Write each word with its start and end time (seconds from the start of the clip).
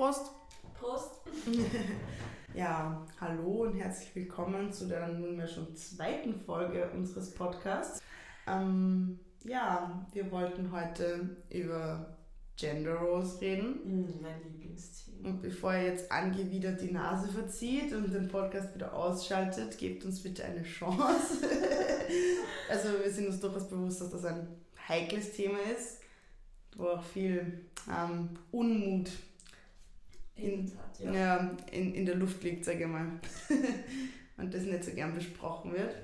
Prost! 0.00 0.30
Prost! 0.80 1.10
ja, 2.54 3.06
hallo 3.20 3.64
und 3.64 3.74
herzlich 3.74 4.16
willkommen 4.16 4.72
zu 4.72 4.88
der 4.88 5.08
nunmehr 5.08 5.46
schon 5.46 5.76
zweiten 5.76 6.40
Folge 6.40 6.88
unseres 6.96 7.34
Podcasts. 7.34 8.00
Ähm, 8.46 9.20
ja, 9.44 10.02
wir 10.14 10.32
wollten 10.32 10.72
heute 10.72 11.36
über 11.50 12.16
Gender 12.56 12.94
Roles 12.94 13.42
reden. 13.42 13.80
Mm, 13.84 14.22
mein 14.22 14.42
Lieblingsthema. 14.42 15.28
Und 15.28 15.42
bevor 15.42 15.74
ihr 15.74 15.88
jetzt 15.88 16.10
angewidert 16.10 16.80
die 16.80 16.92
Nase 16.92 17.28
verzieht 17.28 17.92
und 17.92 18.10
den 18.10 18.28
Podcast 18.28 18.74
wieder 18.74 18.94
ausschaltet, 18.94 19.76
gebt 19.76 20.06
uns 20.06 20.22
bitte 20.22 20.46
eine 20.46 20.62
Chance. 20.62 21.46
also 22.70 22.88
wir 23.04 23.10
sind 23.10 23.26
uns 23.26 23.38
durchaus 23.38 23.68
bewusst, 23.68 24.00
dass 24.00 24.12
das 24.12 24.24
ein 24.24 24.48
heikles 24.88 25.32
Thema 25.32 25.58
ist, 25.76 26.00
wo 26.74 26.86
auch 26.86 27.02
viel 27.02 27.66
ähm, 27.86 28.30
Unmut 28.50 29.10
in, 30.42 30.66
hat, 30.78 31.00
ja. 31.00 31.12
ja. 31.12 31.56
in, 31.72 31.94
in 31.94 32.06
der 32.06 32.16
Luft 32.16 32.42
liegt, 32.42 32.64
sage 32.64 32.84
ich 32.84 32.86
mal. 32.86 33.20
und 34.36 34.52
das 34.52 34.62
nicht 34.62 34.84
so 34.84 34.92
gern 34.92 35.14
besprochen 35.14 35.72
wird. 35.72 35.94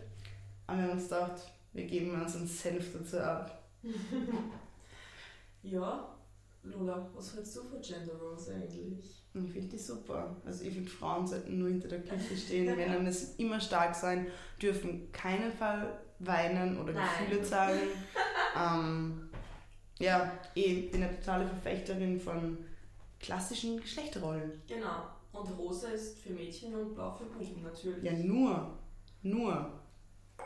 Aber 0.67 0.79
wir 0.79 0.85
haben 0.85 0.93
uns 0.93 1.05
gedacht, 1.05 1.53
wir 1.73 1.85
geben 1.85 2.21
uns 2.21 2.37
einen 2.37 2.47
Senf 2.47 2.93
dazu 2.93 3.19
ab. 3.19 3.69
ja, 5.63 6.17
Lola, 6.63 7.09
was 7.15 7.35
hältst 7.35 7.57
du 7.57 7.63
von 7.63 7.80
Gender 7.80 8.15
Roles 8.15 8.49
eigentlich? 8.49 9.23
Ich 9.35 9.53
finde 9.53 9.69
die 9.69 9.79
super. 9.79 10.37
Also 10.45 10.65
ich 10.65 10.73
finde, 10.73 10.91
Frauen 10.91 11.27
sollten 11.27 11.59
nur 11.59 11.69
hinter 11.69 11.89
der 11.89 12.03
Küche 12.03 12.37
stehen. 12.37 12.75
Männer 12.77 12.99
müssen 12.99 13.39
immer 13.39 13.61
stark 13.61 13.95
sein, 13.95 14.27
dürfen 14.61 15.13
keinen 15.13 15.53
Fall 15.53 16.01
weinen 16.19 16.79
oder 16.79 16.93
Nein. 16.93 17.05
Gefühle 17.21 17.43
zeigen. 17.43 17.80
ähm, 18.57 19.29
ja, 19.99 20.33
ich 20.55 20.91
bin 20.91 21.03
eine 21.03 21.15
totale 21.19 21.47
Verfechterin 21.47 22.19
von 22.19 22.59
klassischen 23.27 23.80
Geschlechterrollen. 23.80 24.62
Genau. 24.69 25.09
Und 25.33 25.51
rosa 25.59 25.89
ist 25.89 26.19
für 26.19 26.30
Mädchen 26.30 26.75
und 26.75 26.95
blau 26.95 27.13
für 27.13 27.24
Buben 27.24 27.63
natürlich. 27.63 28.02
Ja, 28.02 28.13
nur. 28.13 28.79
Nur. 29.23 29.73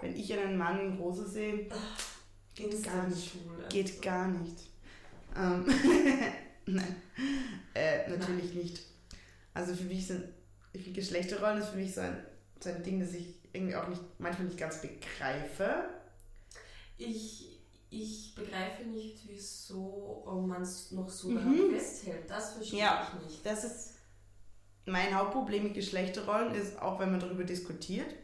Wenn 0.01 0.17
ich 0.17 0.33
einen 0.33 0.57
Mann 0.57 0.81
in 0.81 0.99
rosa 0.99 1.27
sehe, 1.27 1.69
geht 2.55 2.83
gar 2.83 3.07
nicht. 3.07 3.31
Schule, 3.31 3.69
geht 3.69 3.89
also. 3.91 4.01
gar 4.01 4.29
nicht. 4.29 4.57
Ähm, 5.37 5.67
Nein. 6.67 6.97
Äh, 7.75 8.09
natürlich 8.09 8.55
Nein. 8.55 8.63
nicht. 8.63 8.81
Also 9.53 9.75
für 9.75 9.85
mich 9.85 10.07
sind 10.07 10.25
Geschlechterrollen 10.73 11.59
ist 11.59 11.69
für 11.69 11.77
mich 11.77 11.95
so 11.95 12.01
ein, 12.01 12.17
so 12.61 12.71
ein 12.71 12.83
Ding, 12.83 13.01
das 13.01 13.13
ich 13.13 13.35
irgendwie 13.53 13.77
auch 13.77 13.89
nicht, 13.89 14.01
manchmal 14.19 14.47
nicht 14.47 14.59
ganz 14.59 14.81
begreife. 14.81 15.85
Ich, 16.97 17.50
ich 17.91 18.35
begreife 18.37 18.85
nicht, 18.85 19.29
wieso 19.29 20.25
man 20.47 20.63
es 20.63 20.93
noch 20.93 21.09
so 21.09 21.29
mhm. 21.29 21.73
festhält. 21.73 22.31
Das 22.31 22.55
verstehe 22.55 22.81
ja, 22.81 23.07
ich 23.07 23.27
nicht. 23.27 23.47
Das 23.47 23.65
ist 23.65 23.95
mein 24.87 25.15
Hauptproblem 25.15 25.65
mit 25.65 25.75
Geschlechterrollen, 25.75 26.55
ist 26.55 26.81
auch 26.81 26.99
wenn 27.01 27.11
man 27.11 27.21
darüber 27.21 27.45
diskutiert, 27.45 28.15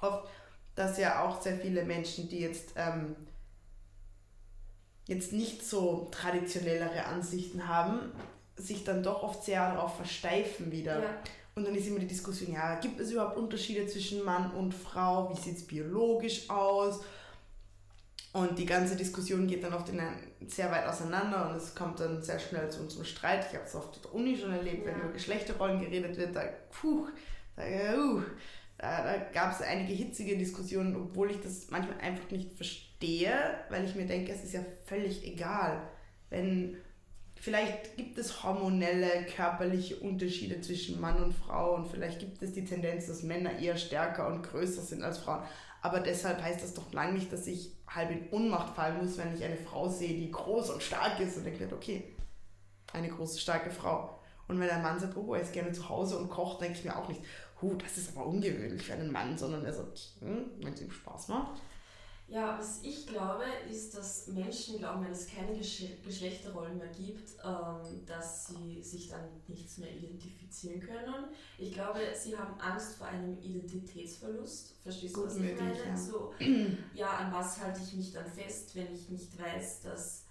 oft, 0.00 0.28
dass 0.74 0.98
ja 0.98 1.24
auch 1.24 1.42
sehr 1.42 1.58
viele 1.58 1.84
Menschen, 1.84 2.28
die 2.28 2.40
jetzt 2.40 2.72
ähm, 2.76 3.16
jetzt 5.06 5.32
nicht 5.32 5.64
so 5.64 6.08
traditionellere 6.10 7.04
Ansichten 7.04 7.68
haben, 7.68 8.12
sich 8.56 8.84
dann 8.84 9.02
doch 9.02 9.22
oft 9.22 9.44
sehr 9.44 9.74
darauf 9.74 9.96
versteifen 9.96 10.70
wieder. 10.72 11.02
Ja. 11.02 11.10
Und 11.56 11.66
dann 11.66 11.74
ist 11.74 11.86
immer 11.86 12.00
die 12.00 12.06
Diskussion, 12.06 12.52
ja, 12.52 12.76
gibt 12.80 12.98
es 13.00 13.10
überhaupt 13.10 13.36
Unterschiede 13.36 13.86
zwischen 13.86 14.24
Mann 14.24 14.52
und 14.52 14.72
Frau? 14.72 15.30
Wie 15.30 15.40
sieht 15.40 15.56
es 15.56 15.66
biologisch 15.66 16.48
aus? 16.50 17.00
Und 18.34 18.58
die 18.58 18.66
ganze 18.66 18.96
Diskussion 18.96 19.46
geht 19.46 19.62
dann 19.62 19.74
oft 19.74 19.88
in 19.90 20.00
ein, 20.00 20.16
sehr 20.48 20.68
weit 20.72 20.88
auseinander 20.88 21.48
und 21.48 21.56
es 21.56 21.72
kommt 21.72 22.00
dann 22.00 22.20
sehr 22.20 22.40
schnell 22.40 22.68
zu 22.68 22.80
unserem 22.80 23.04
Streit. 23.04 23.46
Ich 23.48 23.54
habe 23.54 23.64
es 23.64 23.76
oft 23.76 23.90
auf 23.90 24.00
der 24.00 24.12
Uni 24.12 24.36
schon 24.36 24.50
erlebt, 24.50 24.84
ja. 24.84 24.86
wenn 24.86 25.02
über 25.02 25.12
Geschlechterrollen 25.12 25.80
geredet 25.80 26.16
wird, 26.16 26.34
da, 26.34 26.42
puh, 26.72 27.06
da, 27.54 27.62
uh, 27.96 28.22
da, 28.76 29.04
da 29.04 29.18
gab 29.32 29.52
es 29.52 29.62
einige 29.62 29.92
hitzige 29.92 30.36
Diskussionen, 30.36 30.96
obwohl 30.96 31.30
ich 31.30 31.40
das 31.42 31.70
manchmal 31.70 32.00
einfach 32.00 32.28
nicht 32.32 32.54
verstehe, 32.54 33.36
weil 33.68 33.84
ich 33.84 33.94
mir 33.94 34.06
denke, 34.06 34.32
es 34.32 34.42
ist 34.42 34.54
ja 34.54 34.64
völlig 34.84 35.24
egal. 35.24 35.88
Wenn 36.28 36.76
vielleicht 37.36 37.96
gibt 37.96 38.18
es 38.18 38.42
hormonelle, 38.42 39.26
körperliche 39.36 39.94
Unterschiede 39.94 40.60
zwischen 40.60 41.00
Mann 41.00 41.22
und 41.22 41.34
Frau 41.34 41.76
und 41.76 41.86
vielleicht 41.86 42.18
gibt 42.18 42.42
es 42.42 42.52
die 42.52 42.64
Tendenz, 42.64 43.06
dass 43.06 43.22
Männer 43.22 43.60
eher 43.60 43.76
stärker 43.76 44.26
und 44.26 44.42
größer 44.42 44.82
sind 44.82 45.04
als 45.04 45.18
Frauen. 45.18 45.44
Aber 45.82 46.00
deshalb 46.00 46.42
heißt 46.42 46.64
das 46.64 46.74
doch 46.74 46.92
lange 46.92 47.12
nicht, 47.12 47.32
dass 47.32 47.46
ich 47.46 47.73
halb 47.94 48.10
in 48.10 48.28
Ohnmacht 48.30 48.74
fallen 48.74 48.98
muss, 48.98 49.18
wenn 49.18 49.34
ich 49.34 49.44
eine 49.44 49.56
Frau 49.56 49.88
sehe, 49.88 50.14
die 50.18 50.30
groß 50.30 50.70
und 50.70 50.82
stark 50.82 51.20
ist 51.20 51.36
und 51.36 51.44
denke, 51.44 51.68
okay, 51.72 52.14
eine 52.92 53.08
große, 53.08 53.38
starke 53.38 53.70
Frau. 53.70 54.18
Und 54.46 54.60
wenn 54.60 54.70
ein 54.70 54.82
Mann 54.82 54.98
sagt, 54.98 55.16
oh, 55.16 55.34
er 55.34 55.40
ist 55.40 55.52
gerne 55.52 55.72
zu 55.72 55.88
Hause 55.88 56.18
und 56.18 56.28
kocht, 56.28 56.60
denke 56.60 56.78
ich 56.78 56.84
mir 56.84 56.96
auch 56.96 57.08
nicht, 57.08 57.20
huh, 57.60 57.74
das 57.76 57.96
ist 57.96 58.16
aber 58.16 58.26
ungewöhnlich 58.26 58.82
für 58.82 58.94
einen 58.94 59.10
Mann, 59.10 59.38
sondern 59.38 59.64
er 59.64 59.72
sagt, 59.72 60.12
hm, 60.20 60.44
wenn 60.60 60.74
es 60.74 60.82
ihm 60.82 60.90
Spaß 60.90 61.28
macht. 61.28 61.60
Ja, 62.26 62.58
was 62.58 62.82
ich 62.82 63.06
glaube, 63.06 63.44
ist, 63.70 63.94
dass 63.96 64.28
Menschen 64.28 64.78
glauben, 64.78 65.04
wenn 65.04 65.12
es 65.12 65.26
keine 65.26 65.56
Geschlechterrollen 65.56 66.78
mehr 66.78 66.88
gibt, 66.88 67.32
ähm, 67.44 68.06
dass 68.06 68.46
sie 68.46 68.82
sich 68.82 69.08
dann 69.08 69.28
nichts 69.46 69.76
mehr 69.76 69.94
identifizieren 69.94 70.80
können. 70.80 71.26
Ich 71.58 71.72
glaube, 71.72 72.00
sie 72.14 72.36
haben 72.36 72.58
Angst 72.58 72.96
vor 72.96 73.08
einem 73.08 73.38
Identitätsverlust. 73.42 74.74
Verstehst 74.82 75.16
du, 75.16 75.26
was 75.26 75.34
möglich, 75.34 75.52
ich 75.52 75.60
meine? 75.60 75.90
Ja. 75.90 75.96
So, 75.96 76.34
ja, 76.94 77.10
an 77.10 77.32
was 77.32 77.60
halte 77.60 77.80
ich 77.82 77.92
mich 77.92 78.12
dann 78.12 78.26
fest, 78.26 78.74
wenn 78.74 78.94
ich 78.94 79.10
nicht 79.10 79.38
weiß, 79.38 79.82
dass 79.82 80.24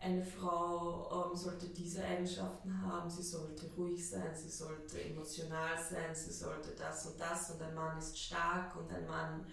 eine 0.00 0.22
Frau 0.22 1.30
ähm, 1.30 1.36
sollte 1.36 1.68
diese 1.68 2.04
Eigenschaften 2.04 2.82
haben, 2.82 3.08
sie 3.08 3.22
sollte 3.22 3.66
ruhig 3.76 4.06
sein, 4.06 4.34
sie 4.34 4.50
sollte 4.50 5.02
emotional 5.02 5.78
sein, 5.78 6.14
sie 6.14 6.32
sollte 6.32 6.72
das 6.76 7.06
und 7.06 7.18
das 7.18 7.50
und 7.50 7.62
ein 7.62 7.74
Mann 7.74 7.98
ist 7.98 8.18
stark 8.18 8.76
und 8.76 8.92
ein 8.92 9.06
Mann 9.06 9.46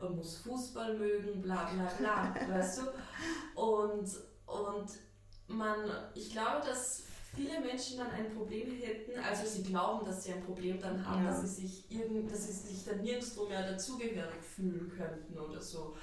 äh, 0.00 0.08
muss 0.08 0.38
Fußball 0.38 0.96
mögen, 0.98 1.42
bla 1.42 1.70
bla 1.70 1.90
bla, 1.98 2.34
weißt 2.48 2.80
du? 2.80 3.60
Und, 3.60 4.08
und 4.46 4.90
man, 5.48 5.76
ich 6.14 6.30
glaube, 6.30 6.66
dass 6.66 7.04
viele 7.34 7.60
Menschen 7.60 7.98
dann 7.98 8.10
ein 8.10 8.32
Problem 8.34 8.70
hätten, 8.80 9.18
also 9.18 9.46
sie 9.46 9.62
glauben, 9.62 10.06
dass 10.06 10.24
sie 10.24 10.32
ein 10.32 10.42
Problem 10.42 10.80
dann 10.80 11.04
haben, 11.06 11.24
ja. 11.24 11.30
dass 11.30 11.42
sie 11.42 11.66
sich 11.66 11.90
irgend, 11.90 12.30
dass 12.30 12.46
sie 12.46 12.52
sich 12.52 12.84
dann 12.84 13.02
nirgendwo 13.02 13.46
mehr 13.46 13.70
dazugehörig 13.70 14.42
fühlen 14.42 14.92
könnten 14.96 15.38
oder 15.38 15.60
so. 15.60 15.96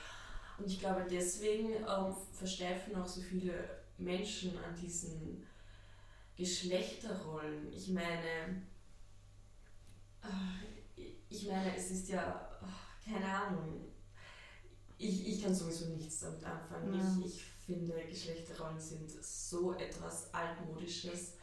Und 0.58 0.68
ich 0.68 0.79
glaube, 0.79 1.06
deswegen 1.09 1.73
ähm, 1.73 2.16
versteifen 2.34 2.96
auch 2.96 3.08
so 3.08 3.22
viele 3.22 3.53
Menschen 3.97 4.58
an 4.58 4.75
diesen 4.75 5.47
Geschlechterrollen. 6.35 7.72
Ich 7.73 7.90
meine, 7.90 8.63
äh, 10.23 11.03
ich 11.29 11.47
meine, 11.47 11.75
es 11.75 11.91
ist 11.91 12.09
ja, 12.09 12.51
keine 13.04 13.26
Ahnung, 13.26 13.86
ich, 14.98 15.28
ich 15.28 15.44
kann 15.44 15.54
sowieso 15.54 15.86
nichts 15.88 16.20
damit 16.20 16.44
anfangen. 16.44 16.94
Ja. 16.94 17.18
Ich, 17.20 17.26
ich 17.26 17.44
finde, 17.66 17.94
Geschlechterrollen 18.08 18.80
sind 18.80 19.10
so 19.10 19.74
etwas 19.74 20.34
Altmodisches. 20.34 21.34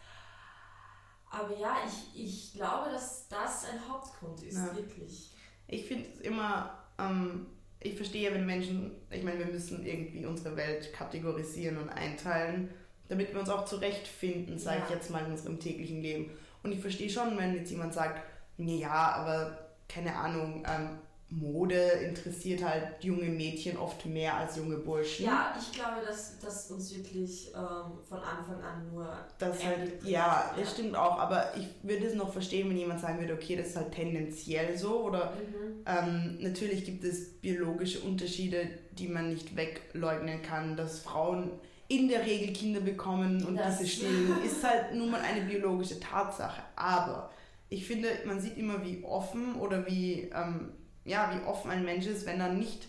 Aber 1.31 1.59
ja, 1.59 1.77
ich, 1.87 2.25
ich 2.25 2.53
glaube, 2.55 2.91
dass 2.91 3.29
das 3.29 3.65
ein 3.65 3.89
Hauptgrund 3.89 4.43
ist, 4.43 4.57
ja. 4.57 4.75
wirklich. 4.77 5.35
Ich 5.67 5.87
finde 5.87 6.09
es 6.09 6.21
immer 6.21 6.79
ähm, 6.99 7.47
ich 7.81 7.95
verstehe, 7.95 8.33
wenn 8.35 8.45
Menschen, 8.45 8.91
ich 9.11 9.23
meine, 9.23 9.39
wir 9.39 9.47
müssen 9.47 9.87
irgendwie 9.87 10.27
unsere 10.27 10.57
Welt 10.57 10.93
kategorisieren 10.93 11.79
und 11.79 11.89
einteilen, 11.89 12.71
damit 13.09 13.33
wir 13.33 13.41
uns 13.41 13.49
auch 13.49 13.65
zurechtfinden, 13.65 14.59
sage 14.59 14.79
ja. 14.79 14.85
ich 14.85 14.91
jetzt 14.91 15.11
mal, 15.11 15.25
in 15.25 15.33
unserem 15.33 15.61
täglichen 15.61 16.03
Leben. 16.03 16.31
Und 16.63 16.73
ich 16.73 16.81
verstehe 16.81 17.09
schon, 17.09 17.39
wenn 17.39 17.55
jetzt 17.55 17.71
jemand 17.71 17.95
sagt, 17.95 18.21
ja, 18.59 19.13
aber 19.13 19.77
keine 19.89 20.15
Ahnung, 20.17 20.65
ähm, 20.69 20.99
Mode 21.31 21.75
interessiert 21.75 22.65
halt 22.65 23.05
junge 23.05 23.27
Mädchen 23.27 23.77
oft 23.77 24.07
mehr 24.07 24.35
als 24.35 24.57
junge 24.57 24.79
Burschen. 24.79 25.27
Ja, 25.27 25.55
ich 25.61 25.73
glaube, 25.73 26.01
dass 26.07 26.39
das 26.39 26.71
uns 26.71 26.97
wirklich 26.97 27.49
ähm, 27.55 27.99
von 28.09 28.19
Anfang 28.19 28.63
an 28.63 28.91
nur. 28.91 29.07
Das 29.39 29.63
halt, 29.63 30.03
ja, 30.05 30.55
das 30.59 30.73
stimmt 30.73 30.97
auch, 30.97 31.19
aber 31.19 31.55
ich 31.55 31.67
würde 31.83 32.07
es 32.07 32.15
noch 32.15 32.33
verstehen, 32.33 32.71
wenn 32.71 32.79
jemand 32.79 33.01
sagen 33.01 33.21
würde, 33.21 33.35
okay, 33.35 33.57
das 33.57 33.69
ist 33.69 33.77
halt 33.77 33.93
tendenziell 33.93 34.79
so. 34.79 35.03
Oder 35.03 35.35
mhm. 35.35 35.85
ähm, 35.85 36.39
natürlich 36.41 36.87
gibt 36.87 37.05
es 37.05 37.39
biologische 37.41 38.01
Unterschiede, 38.01 38.67
die 38.93 39.09
man 39.09 39.29
nicht 39.29 39.55
wegleugnen 39.55 40.41
kann, 40.41 40.79
dass 40.79 41.01
Frauen 41.01 41.51
in 41.89 42.09
der 42.09 42.25
Regel 42.25 42.55
Kinder 42.55 42.81
bekommen 42.81 43.45
und 43.45 43.57
das 43.57 43.79
diese 43.79 43.91
stillen, 43.91 44.43
ist 44.47 44.65
halt 44.65 44.95
nun 44.95 45.11
mal 45.11 45.21
eine 45.21 45.43
biologische 45.43 46.01
Tatsache. 46.01 46.63
Aber 46.75 47.31
ich 47.69 47.87
finde, 47.87 48.09
man 48.25 48.41
sieht 48.41 48.57
immer, 48.57 48.83
wie 48.83 49.05
offen 49.05 49.57
oder 49.57 49.87
wie. 49.87 50.31
Ähm, 50.35 50.71
ja, 51.09 51.33
wie 51.35 51.47
offen 51.47 51.71
ein 51.71 51.85
Mensch 51.85 52.07
ist, 52.07 52.27
wenn 52.27 52.41
er 52.41 52.53
nicht 52.53 52.89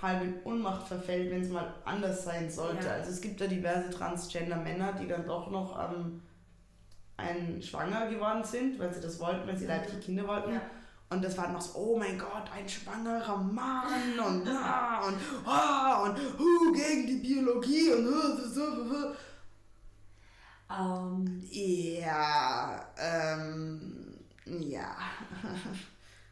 halb 0.00 0.22
in 0.22 0.40
Unmacht 0.42 0.86
verfällt, 0.86 1.30
wenn 1.30 1.42
es 1.42 1.50
mal 1.50 1.74
anders 1.84 2.24
sein 2.24 2.50
sollte. 2.50 2.86
Ja. 2.86 2.92
Also 2.94 3.10
es 3.10 3.20
gibt 3.20 3.40
ja 3.40 3.46
diverse 3.46 3.90
Transgender-Männer, 3.90 4.92
die 4.92 5.06
dann 5.06 5.26
doch 5.26 5.50
noch 5.50 5.90
ähm, 5.90 6.20
ein 7.16 7.62
schwanger 7.62 8.08
geworden 8.08 8.44
sind, 8.44 8.78
weil 8.78 8.92
sie 8.92 9.00
das 9.00 9.18
wollten, 9.20 9.46
weil 9.46 9.56
sie 9.56 9.66
leibliche 9.66 10.00
Kinder 10.00 10.26
wollten. 10.26 10.54
Ja. 10.54 10.60
Und 11.08 11.24
das 11.24 11.38
war 11.38 11.48
noch 11.52 11.60
so, 11.60 11.78
oh 11.78 11.98
mein 11.98 12.18
Gott, 12.18 12.50
ein 12.52 12.68
schwangerer 12.68 13.36
Mann 13.36 14.18
und 14.18 14.48
ah, 14.50 15.06
und 15.06 15.16
ah, 15.46 16.02
und 16.02 16.18
uh, 16.18 16.72
gegen 16.72 17.06
die 17.06 17.16
Biologie 17.16 17.92
und 17.92 18.08
uh, 18.08 18.10
uh, 18.10 19.14
Ähm, 20.68 21.40
ja, 21.48 22.84
ähm, 22.98 24.18
ja. 24.46 24.96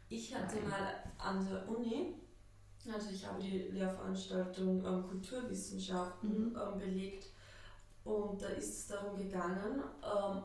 ich 0.09 0.35
hatte 0.35 0.57
mal 0.67 1.04
an 1.17 1.45
der 1.47 1.67
Uni, 1.69 2.15
also 2.91 3.09
ich 3.09 3.25
habe 3.25 3.41
die 3.41 3.57
Lehrveranstaltung 3.69 4.85
ähm, 4.85 5.07
Kulturwissenschaften 5.07 6.49
Mhm. 6.51 6.57
ähm, 6.57 6.77
belegt 6.79 7.27
und 8.03 8.41
da 8.41 8.47
ist 8.49 8.69
es 8.69 8.87
darum 8.87 9.17
gegangen, 9.17 9.81
ähm, 10.03 10.43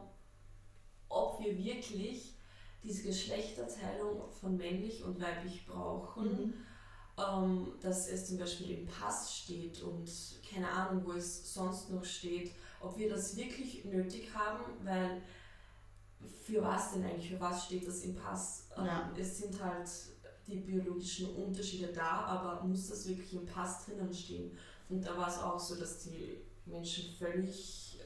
ob 1.08 1.40
wir 1.40 1.56
wirklich 1.58 2.34
diese 2.82 3.02
Geschlechterteilung 3.02 4.30
von 4.30 4.56
männlich 4.56 5.04
und 5.04 5.20
weiblich 5.20 5.66
brauchen, 5.66 6.24
Mhm. 6.38 6.54
ähm, 7.18 7.72
dass 7.80 8.08
es 8.08 8.26
zum 8.28 8.38
Beispiel 8.38 8.70
im 8.70 8.86
Pass 8.86 9.36
steht 9.36 9.82
und 9.82 10.08
keine 10.48 10.68
Ahnung, 10.70 11.04
wo 11.04 11.12
es 11.12 11.52
sonst 11.52 11.90
noch 11.90 12.04
steht, 12.04 12.52
ob 12.80 12.96
wir 12.96 13.10
das 13.10 13.36
wirklich 13.36 13.84
nötig 13.84 14.34
haben, 14.34 14.60
weil 14.82 15.20
für 16.44 16.62
was 16.62 16.92
denn 16.92 17.04
eigentlich, 17.04 17.30
für 17.30 17.40
was 17.40 17.66
steht 17.66 17.86
das 17.86 18.02
im 18.02 18.14
Pass? 18.14 18.68
Ähm, 18.76 18.86
Ja. 18.86 19.10
Es 19.18 19.38
sind 19.38 19.62
halt 19.62 19.88
die 20.50 20.58
biologischen 20.60 21.34
Unterschiede 21.36 21.88
da, 21.92 22.24
aber 22.26 22.64
muss 22.66 22.88
das 22.88 23.06
wirklich 23.08 23.32
im 23.34 23.46
Pass 23.46 23.86
drinnen 23.86 24.12
stehen? 24.12 24.56
Und 24.88 25.04
da 25.06 25.16
war 25.16 25.28
es 25.28 25.38
auch 25.38 25.58
so, 25.58 25.76
dass 25.76 26.00
die 26.04 26.38
Menschen 26.66 27.14
völlig, 27.18 27.98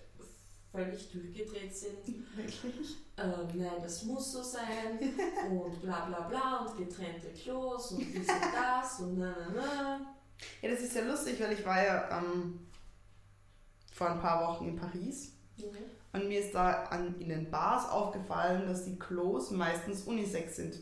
völlig 0.70 1.10
durchgedreht 1.10 1.74
sind. 1.74 2.06
Wirklich? 2.36 2.96
Ähm, 3.16 3.48
nein, 3.54 3.80
das 3.82 4.02
muss 4.04 4.32
so 4.32 4.42
sein 4.42 4.98
und 5.50 5.80
bla 5.80 6.06
bla 6.06 6.20
bla 6.28 6.66
und 6.66 6.76
getrennte 6.76 7.28
Klos 7.28 7.92
und 7.92 8.00
dies 8.00 8.28
und 8.28 8.54
das 8.54 9.00
und 9.00 9.18
na 9.18 9.34
na 9.38 9.52
na. 9.54 10.00
Ja, 10.60 10.70
das 10.70 10.80
ist 10.80 10.94
ja 10.96 11.04
lustig, 11.04 11.40
weil 11.40 11.52
ich 11.52 11.64
war 11.64 11.82
ja 11.82 12.18
ähm, 12.18 12.58
vor 13.92 14.10
ein 14.10 14.20
paar 14.20 14.46
Wochen 14.48 14.68
in 14.68 14.76
Paris 14.76 15.30
Mhm. 15.56 15.76
und 16.12 16.26
mir 16.26 16.40
ist 16.40 16.52
da 16.52 16.82
an, 16.86 17.14
in 17.20 17.28
den 17.28 17.48
Bars 17.48 17.88
aufgefallen, 17.88 18.66
dass 18.66 18.84
die 18.84 18.98
Klos 18.98 19.52
meistens 19.52 20.02
unisex 20.02 20.56
sind. 20.56 20.80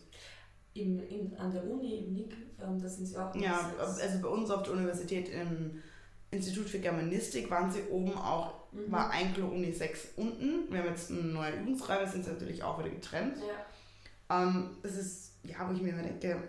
Im, 0.74 0.98
in, 1.08 1.36
an 1.36 1.52
der 1.52 1.64
Uni 1.64 1.96
im 1.98 2.12
NIC, 2.14 2.32
ähm, 2.62 2.80
da 2.80 2.88
sind 2.88 3.06
sie 3.06 3.16
auch 3.18 3.34
Ja, 3.34 3.72
also 3.78 4.18
bei 4.22 4.28
uns 4.28 4.50
auf 4.50 4.62
der 4.62 4.72
Universität 4.72 5.28
im 5.28 5.82
Institut 6.30 6.66
für 6.66 6.78
Germanistik 6.78 7.50
waren 7.50 7.70
sie 7.70 7.82
oben 7.90 8.16
auch, 8.16 8.54
Mhm. 8.72 8.90
war 8.90 9.10
ein 9.10 9.34
Klo 9.34 9.48
unisex 9.48 10.08
unten. 10.16 10.72
Wir 10.72 10.78
haben 10.80 10.88
jetzt 10.88 11.10
eine 11.10 11.20
neue 11.20 11.52
Übungsräume, 11.60 12.08
sind 12.08 12.24
sie 12.24 12.30
natürlich 12.30 12.62
auch 12.62 12.78
wieder 12.78 12.88
getrennt. 12.88 13.36
Ja. 13.36 14.42
Ähm, 14.42 14.70
das 14.82 14.96
ist, 14.96 15.32
ja, 15.42 15.68
wo 15.68 15.74
ich 15.74 15.82
mir 15.82 15.90
immer 15.90 16.00
denke, 16.02 16.42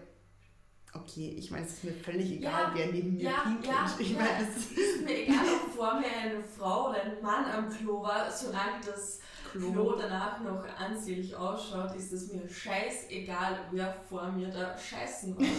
okay, 0.94 1.36
ich 1.38 1.52
meine, 1.52 1.66
es 1.66 1.74
ist 1.74 1.84
mir 1.84 1.92
völlig 1.92 2.32
egal, 2.32 2.52
Ja, 2.70 2.72
wer 2.76 2.88
neben 2.94 3.16
mir 3.18 3.24
ja, 3.24 3.40
pinkelt. 3.44 3.66
ja, 3.66 3.96
ich 4.00 4.12
ja. 4.12 4.20
meine, 4.20 4.46
das 4.46 4.56
ist 4.56 4.72
Ist 4.72 5.04
mir 5.04 5.24
egal, 5.24 5.46
ob 5.66 5.72
vor 5.76 6.00
mir 6.00 6.06
eine 6.08 6.42
Frau 6.46 6.92
oder 6.92 7.02
ein 7.04 7.22
Mann 7.22 7.44
am 7.46 7.70
Klo 7.70 8.02
war, 8.02 8.32
solange 8.32 8.80
das 8.86 9.20
Klo. 9.54 9.96
Danach 9.96 10.42
noch 10.42 10.66
ansehnlich 10.78 11.36
ausschaut, 11.36 11.96
ist 11.96 12.12
es 12.12 12.34
mir 12.34 12.50
scheißegal, 12.50 13.60
wer 13.72 13.94
vor 14.10 14.32
mir 14.32 14.50
da 14.50 14.76
scheißen 14.78 15.38
war. 15.38 15.46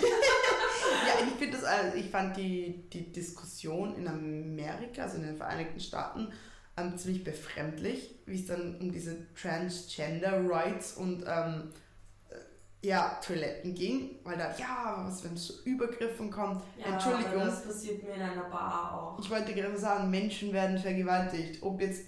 Ja, 1.06 1.26
ich 1.26 1.32
finde 1.38 1.56
das, 1.56 1.64
also 1.64 1.96
ich 1.96 2.11
fand 2.11 2.37
die, 2.37 2.85
die 2.93 3.11
Diskussion 3.11 3.96
in 3.96 4.06
Amerika, 4.06 5.05
also 5.05 5.17
in 5.17 5.23
den 5.23 5.37
Vereinigten 5.38 5.81
Staaten, 5.81 6.29
ähm, 6.76 6.99
ziemlich 6.99 7.25
befremdlich, 7.25 8.14
wie 8.26 8.41
es 8.41 8.46
dann 8.46 8.79
um 8.81 8.93
diese 8.93 9.17
Transgender 9.35 10.46
Rights 10.46 10.93
und 10.93 11.25
ähm, 11.26 11.70
äh, 12.29 12.87
ja, 12.87 13.19
Toiletten 13.25 13.75
ging, 13.75 14.17
weil 14.25 14.37
da, 14.37 14.55
ja, 14.58 15.05
was, 15.06 15.25
wenn 15.25 15.35
es 15.35 15.46
zu 15.46 15.64
Übergriffen 15.64 16.31
kommt. 16.31 16.62
Ja, 16.76 16.93
Entschuldigung. 16.93 17.38
das 17.38 17.64
passiert 17.64 18.02
mir 18.02 18.14
in 18.14 18.23
einer 18.23 18.44
Bar 18.44 19.17
auch. 19.17 19.19
Ich 19.25 19.31
wollte 19.31 19.55
gerade 19.55 19.79
sagen, 19.79 20.11
Menschen 20.11 20.52
werden 20.52 20.79
vergewaltigt. 20.79 21.62
Ob 21.62 21.81
jetzt 21.81 22.02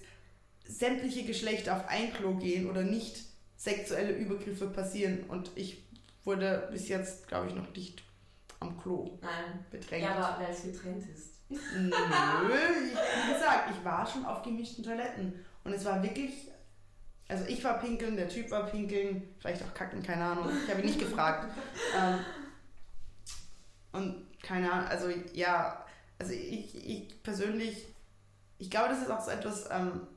sämtliche 0.67 1.23
Geschlechter 1.23 1.75
auf 1.77 1.87
ein 1.87 2.13
Klo 2.13 2.35
gehen 2.35 2.69
oder 2.69 2.83
nicht, 2.83 3.23
sexuelle 3.55 4.11
Übergriffe 4.13 4.67
passieren. 4.67 5.23
Und 5.27 5.51
ich 5.55 5.83
wurde 6.23 6.67
bis 6.71 6.89
jetzt, 6.89 7.27
glaube 7.27 7.47
ich, 7.47 7.55
noch 7.55 7.69
nicht 7.73 8.03
am 8.59 8.79
Klo 8.81 9.17
Nein. 9.21 9.65
bedrängt. 9.71 10.03
Ja, 10.03 10.15
aber 10.15 10.43
weil 10.43 10.53
es 10.53 10.63
getrennt 10.63 11.03
ist. 11.09 11.37
Nö, 11.49 11.57
ich, 11.59 12.97
wie 12.97 13.33
gesagt, 13.33 13.71
ich 13.71 13.85
war 13.85 14.05
schon 14.05 14.25
auf 14.25 14.41
gemischten 14.43 14.83
Toiletten. 14.83 15.45
Und 15.63 15.73
es 15.73 15.85
war 15.85 16.01
wirklich. 16.03 16.33
Also 17.29 17.43
ich 17.45 17.61
war 17.61 17.79
pinkeln, 17.79 18.15
der 18.15 18.29
Typ 18.29 18.49
war 18.51 18.67
pinkeln, 18.67 19.35
vielleicht 19.39 19.61
auch 19.61 19.73
kacken, 19.73 20.01
keine 20.01 20.23
Ahnung. 20.23 20.49
Ich 20.63 20.69
habe 20.69 20.79
ihn 20.79 20.87
nicht 20.87 20.99
gefragt. 20.99 21.53
Ähm, 21.97 22.19
und 23.91 24.41
keine 24.41 24.71
Ahnung, 24.71 24.87
also 24.87 25.09
ja, 25.33 25.85
also 26.19 26.31
ich, 26.31 26.73
ich 26.73 27.23
persönlich, 27.23 27.85
ich 28.59 28.69
glaube, 28.69 28.89
das 28.89 29.01
ist 29.01 29.11
auch 29.11 29.19
so 29.19 29.31
etwas, 29.31 29.67
ähm, 29.69 30.07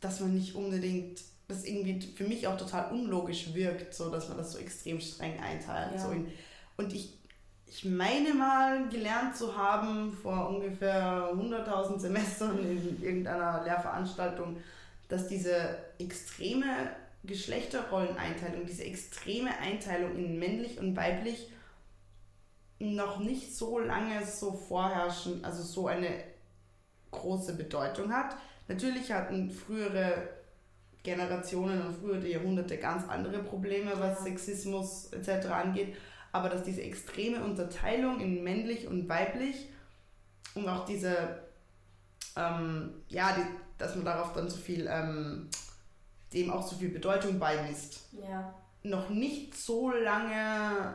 dass 0.00 0.20
man 0.20 0.34
nicht 0.34 0.54
unbedingt, 0.54 1.20
das 1.48 1.64
irgendwie 1.64 2.00
für 2.00 2.24
mich 2.24 2.46
auch 2.46 2.56
total 2.56 2.92
unlogisch 2.92 3.54
wirkt, 3.54 3.94
so 3.94 4.10
dass 4.10 4.28
man 4.28 4.38
das 4.38 4.52
so 4.52 4.58
extrem 4.58 5.00
streng 5.00 5.38
einteilt. 5.40 5.92
Ja. 5.96 5.98
So 5.98 6.10
in, 6.12 6.28
und 6.76 6.92
ich, 6.92 7.18
ich 7.66 7.84
meine 7.84 8.34
mal 8.34 8.88
gelernt 8.88 9.36
zu 9.36 9.56
haben 9.56 10.12
vor 10.12 10.48
ungefähr 10.48 11.30
100.000 11.34 11.98
Semestern 11.98 12.58
in 12.58 13.02
irgendeiner 13.02 13.62
Lehrveranstaltung, 13.64 14.56
dass 15.08 15.28
diese 15.28 15.76
extreme 15.98 16.90
Geschlechterrolleneinteilung, 17.24 18.64
diese 18.66 18.84
extreme 18.84 19.50
Einteilung 19.58 20.16
in 20.16 20.38
männlich 20.38 20.78
und 20.78 20.96
weiblich 20.96 21.50
noch 22.78 23.18
nicht 23.18 23.54
so 23.54 23.78
lange 23.78 24.24
so 24.24 24.52
vorherrschen, 24.52 25.44
also 25.44 25.62
so 25.62 25.86
eine 25.86 26.08
große 27.10 27.54
Bedeutung 27.54 28.12
hat. 28.12 28.36
Natürlich 28.70 29.10
hatten 29.12 29.50
frühere 29.50 30.28
Generationen 31.02 31.82
und 31.82 31.96
frühere 31.96 32.28
Jahrhunderte 32.28 32.76
ganz 32.78 33.08
andere 33.08 33.42
Probleme, 33.42 33.92
was. 33.98 34.22
Sexismus 34.22 35.12
etc. 35.12 35.46
angeht, 35.48 35.96
aber 36.30 36.48
dass 36.48 36.62
diese 36.62 36.82
extreme 36.82 37.42
Unterteilung 37.42 38.20
in 38.20 38.44
männlich 38.44 38.86
und 38.86 39.08
weiblich 39.08 39.68
und 40.54 40.68
auch 40.68 40.84
diese, 40.84 41.40
ähm, 42.36 42.94
ja, 43.08 43.32
die, 43.36 43.42
dass 43.76 43.96
man 43.96 44.04
darauf 44.04 44.32
dann 44.34 44.48
so 44.48 44.56
viel, 44.58 44.86
ähm, 44.88 45.48
dem 46.32 46.52
auch 46.52 46.64
so 46.64 46.76
viel 46.76 46.90
Bedeutung 46.90 47.40
beimisst, 47.40 48.08
Ja. 48.12 48.54
noch 48.84 49.08
nicht 49.10 49.56
so 49.56 49.90
lange 49.90 50.94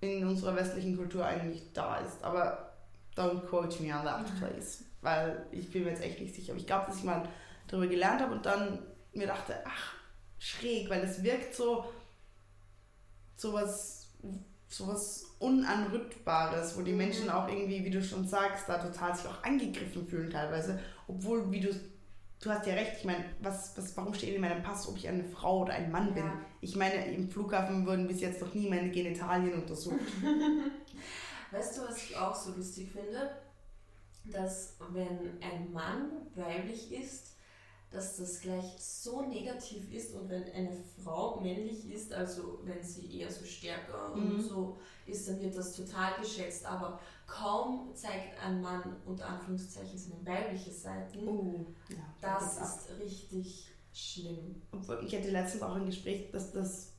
in 0.00 0.26
unserer 0.26 0.56
westlichen 0.56 0.96
Kultur 0.96 1.24
eigentlich 1.24 1.72
da 1.72 1.98
ist. 1.98 2.24
Aber 2.24 2.72
don't 3.16 3.40
quote 3.46 3.80
me 3.80 3.94
on 3.96 4.04
that, 4.04 4.22
Mhm. 4.22 4.38
please. 4.38 4.84
Weil 5.04 5.46
ich 5.52 5.70
bin 5.70 5.84
mir 5.84 5.90
jetzt 5.90 6.02
echt 6.02 6.20
nicht 6.20 6.34
sicher. 6.34 6.52
Aber 6.52 6.60
ich 6.60 6.66
glaube, 6.66 6.86
dass 6.86 6.98
ich 6.98 7.04
mal 7.04 7.28
darüber 7.68 7.86
gelernt 7.86 8.20
habe 8.20 8.32
und 8.34 8.44
dann 8.44 8.80
mir 9.12 9.28
dachte, 9.28 9.54
ach, 9.64 9.94
schräg, 10.38 10.90
weil 10.90 11.02
es 11.04 11.22
wirkt 11.22 11.54
so 11.54 11.84
sowas 13.36 14.00
sowas 14.68 15.36
Unanrüttbares, 15.38 16.76
wo 16.76 16.82
die 16.82 16.90
Mhm. 16.92 16.96
Menschen 16.98 17.30
auch 17.30 17.46
irgendwie, 17.48 17.84
wie 17.84 17.90
du 17.90 18.02
schon 18.02 18.26
sagst, 18.26 18.68
da 18.68 18.78
total 18.78 19.14
sich 19.14 19.26
auch 19.26 19.44
angegriffen 19.44 20.06
fühlen 20.08 20.30
teilweise. 20.30 20.80
Obwohl, 21.06 21.48
wie 21.52 21.60
du, 21.60 21.68
du 22.42 22.50
hast 22.50 22.66
ja 22.66 22.74
recht, 22.74 22.94
ich 22.98 23.04
meine, 23.04 23.24
was, 23.40 23.76
was, 23.76 23.96
warum 23.96 24.14
steht 24.14 24.34
in 24.34 24.40
meinem 24.40 24.62
Pass, 24.64 24.88
ob 24.88 24.96
ich 24.96 25.06
eine 25.06 25.22
Frau 25.22 25.60
oder 25.62 25.74
ein 25.74 25.92
Mann 25.92 26.12
bin? 26.14 26.24
Ja. 26.24 26.40
Ich 26.60 26.74
meine, 26.74 27.06
im 27.14 27.28
Flughafen 27.28 27.86
wurden 27.86 28.08
bis 28.08 28.20
jetzt 28.20 28.40
noch 28.40 28.52
nie 28.54 28.68
meine 28.68 28.90
Genitalien 28.90 29.54
untersucht. 29.54 30.00
Weißt 31.52 31.78
du, 31.78 31.82
was 31.82 32.02
ich 32.02 32.16
auch 32.16 32.34
so 32.34 32.52
lustig 32.54 32.90
finde? 32.90 33.30
Dass 34.24 34.76
wenn 34.90 35.40
ein 35.42 35.72
Mann 35.72 36.10
weiblich 36.34 36.92
ist, 36.92 37.32
dass 37.90 38.16
das 38.16 38.40
gleich 38.40 38.74
so 38.78 39.22
negativ 39.22 39.92
ist 39.92 40.14
und 40.14 40.28
wenn 40.28 40.42
eine 40.52 40.76
Frau 41.02 41.38
männlich 41.40 41.92
ist, 41.92 42.12
also 42.12 42.58
wenn 42.64 42.82
sie 42.82 43.20
eher 43.20 43.30
so 43.30 43.44
stärker 43.44 44.12
und 44.12 44.34
Mhm. 44.36 44.40
so 44.40 44.78
ist, 45.06 45.28
dann 45.28 45.40
wird 45.40 45.56
das 45.56 45.76
total 45.76 46.14
geschätzt. 46.20 46.64
Aber 46.66 46.98
kaum 47.26 47.94
zeigt 47.94 48.42
ein 48.44 48.60
Mann 48.60 48.96
unter 49.06 49.26
Anführungszeichen 49.28 49.96
seine 49.98 50.26
weibliche 50.26 50.72
Seiten. 50.72 51.28
Oh, 51.28 51.66
ja. 51.88 51.96
Das 52.20 52.56
geht's 52.56 52.58
ab. 52.58 52.78
ist 52.80 52.98
richtig 52.98 53.68
schlimm. 53.92 54.60
Obwohl, 54.72 55.04
Ich 55.06 55.14
hatte 55.14 55.30
letztens 55.30 55.62
auch 55.62 55.76
ein 55.76 55.86
Gespräch, 55.86 56.30
dass 56.32 56.50
das 56.52 56.94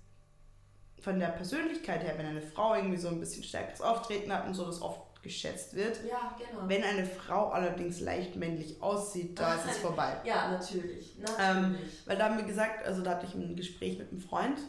von 1.02 1.20
der 1.20 1.28
Persönlichkeit 1.28 2.04
her, 2.04 2.18
wenn 2.18 2.26
eine 2.28 2.42
Frau 2.42 2.74
irgendwie 2.74 2.98
so 2.98 3.10
ein 3.10 3.20
bisschen 3.20 3.44
stärkeres 3.44 3.82
Auftreten 3.82 4.32
hat 4.32 4.48
und 4.48 4.54
so, 4.54 4.66
das 4.66 4.82
oft 4.82 5.02
geschätzt 5.26 5.76
wird. 5.76 6.00
Ja, 6.10 6.36
genau. 6.38 6.70
Wenn 6.70 6.84
eine 6.84 7.06
Frau 7.06 7.50
allerdings 7.50 8.00
leicht 8.00 8.36
männlich 8.38 8.82
aussieht, 8.82 9.38
da 9.38 9.56
ist 9.56 9.66
es 9.70 9.78
vorbei. 9.80 10.16
Ja, 10.24 10.52
natürlich. 10.52 11.18
Ähm, 11.18 11.72
Natürlich. 11.74 12.08
Weil 12.08 12.18
da 12.18 12.26
haben 12.30 12.38
wir 12.38 12.46
gesagt, 12.46 12.86
also 12.86 13.02
da 13.02 13.12
hatte 13.12 13.26
ich 13.26 13.34
ein 13.34 13.56
Gespräch 13.56 13.98
mit 13.98 14.12
einem 14.12 14.22
Freund 14.22 14.60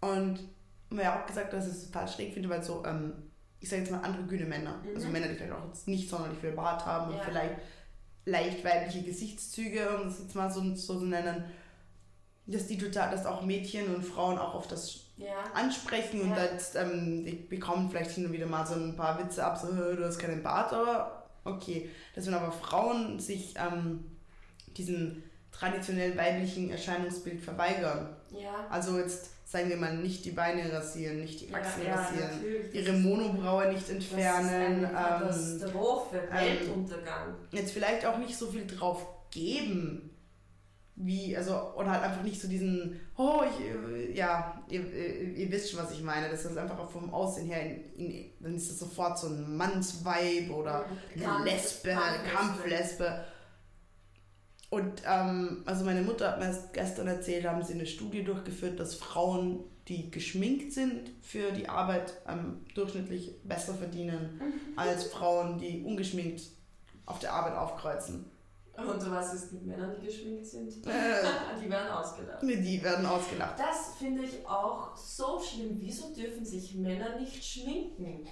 und 0.00 0.40
mir 0.90 1.14
auch 1.14 1.26
gesagt, 1.26 1.52
dass 1.52 1.66
ich 1.66 1.72
es 1.74 1.86
total 1.90 2.08
schräg 2.08 2.32
finde, 2.34 2.48
weil 2.48 2.62
so, 2.62 2.82
ähm, 2.86 3.12
ich 3.60 3.68
sage 3.68 3.82
jetzt 3.82 3.90
mal 3.92 4.00
androgyne 4.00 4.46
Männer, 4.46 4.80
Mhm. 4.82 4.94
also 4.96 5.08
Männer, 5.08 5.28
die 5.28 5.34
vielleicht 5.34 5.52
auch 5.52 5.66
jetzt 5.66 5.86
nicht 5.86 6.08
sonderlich 6.08 6.38
viel 6.38 6.52
Bart 6.52 6.84
haben 6.86 7.10
und 7.12 7.18
Ja. 7.18 7.22
vielleicht 7.24 7.54
leicht 8.26 8.64
weibliche 8.64 9.02
Gesichtszüge, 9.02 9.96
um 9.98 10.04
das 10.04 10.18
jetzt 10.20 10.34
mal 10.34 10.50
so, 10.50 10.60
so 10.74 10.98
zu 10.98 11.04
nennen, 11.04 11.44
dass 12.46 12.66
die 12.66 12.78
total, 12.78 13.10
dass 13.10 13.26
auch 13.26 13.42
Mädchen 13.42 13.94
und 13.94 14.02
Frauen 14.04 14.38
auch 14.38 14.54
auf 14.54 14.66
das 14.68 15.00
ja. 15.16 15.32
ansprechen 15.54 16.20
und 16.20 16.30
Ja. 16.30 16.44
jetzt, 16.44 16.76
ähm, 16.76 17.24
die 17.24 17.32
bekommen 17.32 17.88
vielleicht 17.90 18.10
hin 18.12 18.26
und 18.26 18.32
wieder 18.32 18.46
mal 18.46 18.66
so 18.66 18.74
ein 18.74 18.96
paar 18.96 19.18
Witze 19.18 19.44
ab, 19.44 19.56
so, 19.58 19.68
"Hö, 19.74 19.96
du 19.96 20.04
hast 20.04 20.18
keinen 20.18 20.42
Bart, 20.42 20.72
aber 20.72 21.24
okay. 21.44 21.88
Dass 22.14 22.26
wenn 22.26 22.34
aber 22.34 22.52
Frauen 22.52 23.18
sich 23.18 23.54
ähm, 23.56 24.04
diesem 24.76 25.22
traditionell 25.52 26.16
weiblichen 26.16 26.70
Erscheinungsbild 26.70 27.40
verweigern. 27.40 28.16
Ja. 28.30 28.66
Also 28.70 28.98
jetzt 28.98 29.30
sagen 29.48 29.68
wir 29.68 29.76
mal 29.76 29.96
nicht 29.96 30.24
die 30.24 30.32
Beine 30.32 30.72
rasieren, 30.72 31.20
nicht 31.20 31.42
die 31.42 31.54
Achseln 31.54 31.86
ja, 31.86 31.94
rasieren, 31.94 32.30
natürlich. 32.30 32.74
ihre 32.74 32.92
Monobraue 32.94 33.72
nicht 33.72 33.88
entfernen. 33.88 34.42
Das 34.42 34.46
ist 34.46 34.52
eine 34.52 34.86
ähm, 34.86 35.60
Katastrophe, 35.60 36.22
Weltuntergang. 36.30 37.34
jetzt 37.52 37.72
vielleicht 37.72 38.04
auch 38.04 38.18
nicht 38.18 38.36
so 38.36 38.48
viel 38.48 38.66
drauf 38.66 39.06
geben, 39.30 40.10
wie, 40.96 41.36
also, 41.36 41.74
oder 41.74 41.90
halt 41.90 42.02
einfach 42.04 42.22
nicht 42.22 42.40
so 42.40 42.46
diesen, 42.46 43.00
oh, 43.16 43.42
ich, 43.42 43.66
äh, 43.66 44.16
ja, 44.16 44.62
ihr, 44.68 44.80
ihr, 44.92 45.34
ihr 45.34 45.50
wisst 45.50 45.70
schon, 45.70 45.80
was 45.80 45.90
ich 45.90 46.02
meine, 46.02 46.28
das 46.28 46.44
ist 46.44 46.56
einfach 46.56 46.78
auch 46.78 46.90
vom 46.90 47.12
Aussehen 47.12 47.48
her, 47.48 47.64
in, 47.66 47.82
in, 47.96 48.30
dann 48.38 48.54
ist 48.54 48.70
das 48.70 48.78
sofort 48.78 49.18
so 49.18 49.26
ein 49.26 49.56
Mannsweib 49.56 50.50
oder 50.50 50.84
eine 51.14 51.24
Kampf- 51.24 51.44
Lesbe, 51.44 51.90
eine 51.90 52.28
Kampflesbe. 52.28 53.04
Kampflesbe. 53.04 53.24
Und 54.70 55.02
ähm, 55.06 55.62
also 55.66 55.84
meine 55.84 56.02
Mutter 56.02 56.30
hat 56.30 56.38
mir 56.38 56.46
erst 56.46 56.72
gestern 56.72 57.06
erzählt, 57.06 57.44
haben 57.44 57.62
sie 57.62 57.74
eine 57.74 57.86
Studie 57.86 58.24
durchgeführt, 58.24 58.78
dass 58.80 58.94
Frauen, 58.94 59.60
die 59.88 60.10
geschminkt 60.10 60.72
sind 60.72 61.10
für 61.22 61.52
die 61.52 61.68
Arbeit, 61.68 62.14
ähm, 62.28 62.64
durchschnittlich 62.74 63.32
besser 63.44 63.74
verdienen 63.74 64.40
als 64.76 65.04
Frauen, 65.04 65.58
die 65.58 65.82
ungeschminkt 65.82 66.42
auf 67.06 67.18
der 67.18 67.32
Arbeit 67.34 67.54
aufkreuzen. 67.54 68.24
Und 68.76 69.10
was 69.10 69.34
ist 69.34 69.52
mit 69.52 69.66
Männern, 69.66 69.94
die 70.00 70.06
geschminkt 70.06 70.46
sind? 70.46 70.84
Äh, 70.86 70.90
Die 71.62 71.70
werden 71.70 71.90
ausgelacht. 71.92 72.42
die 72.42 72.82
werden 72.82 73.06
ausgelacht. 73.06 73.58
Das 73.58 73.94
finde 73.98 74.24
ich 74.24 74.46
auch 74.46 74.96
so 74.96 75.40
schlimm. 75.40 75.76
Wieso 75.80 76.12
dürfen 76.12 76.44
sich 76.44 76.74
Männer 76.74 77.18
nicht 77.18 77.42
schminken? 77.44 78.26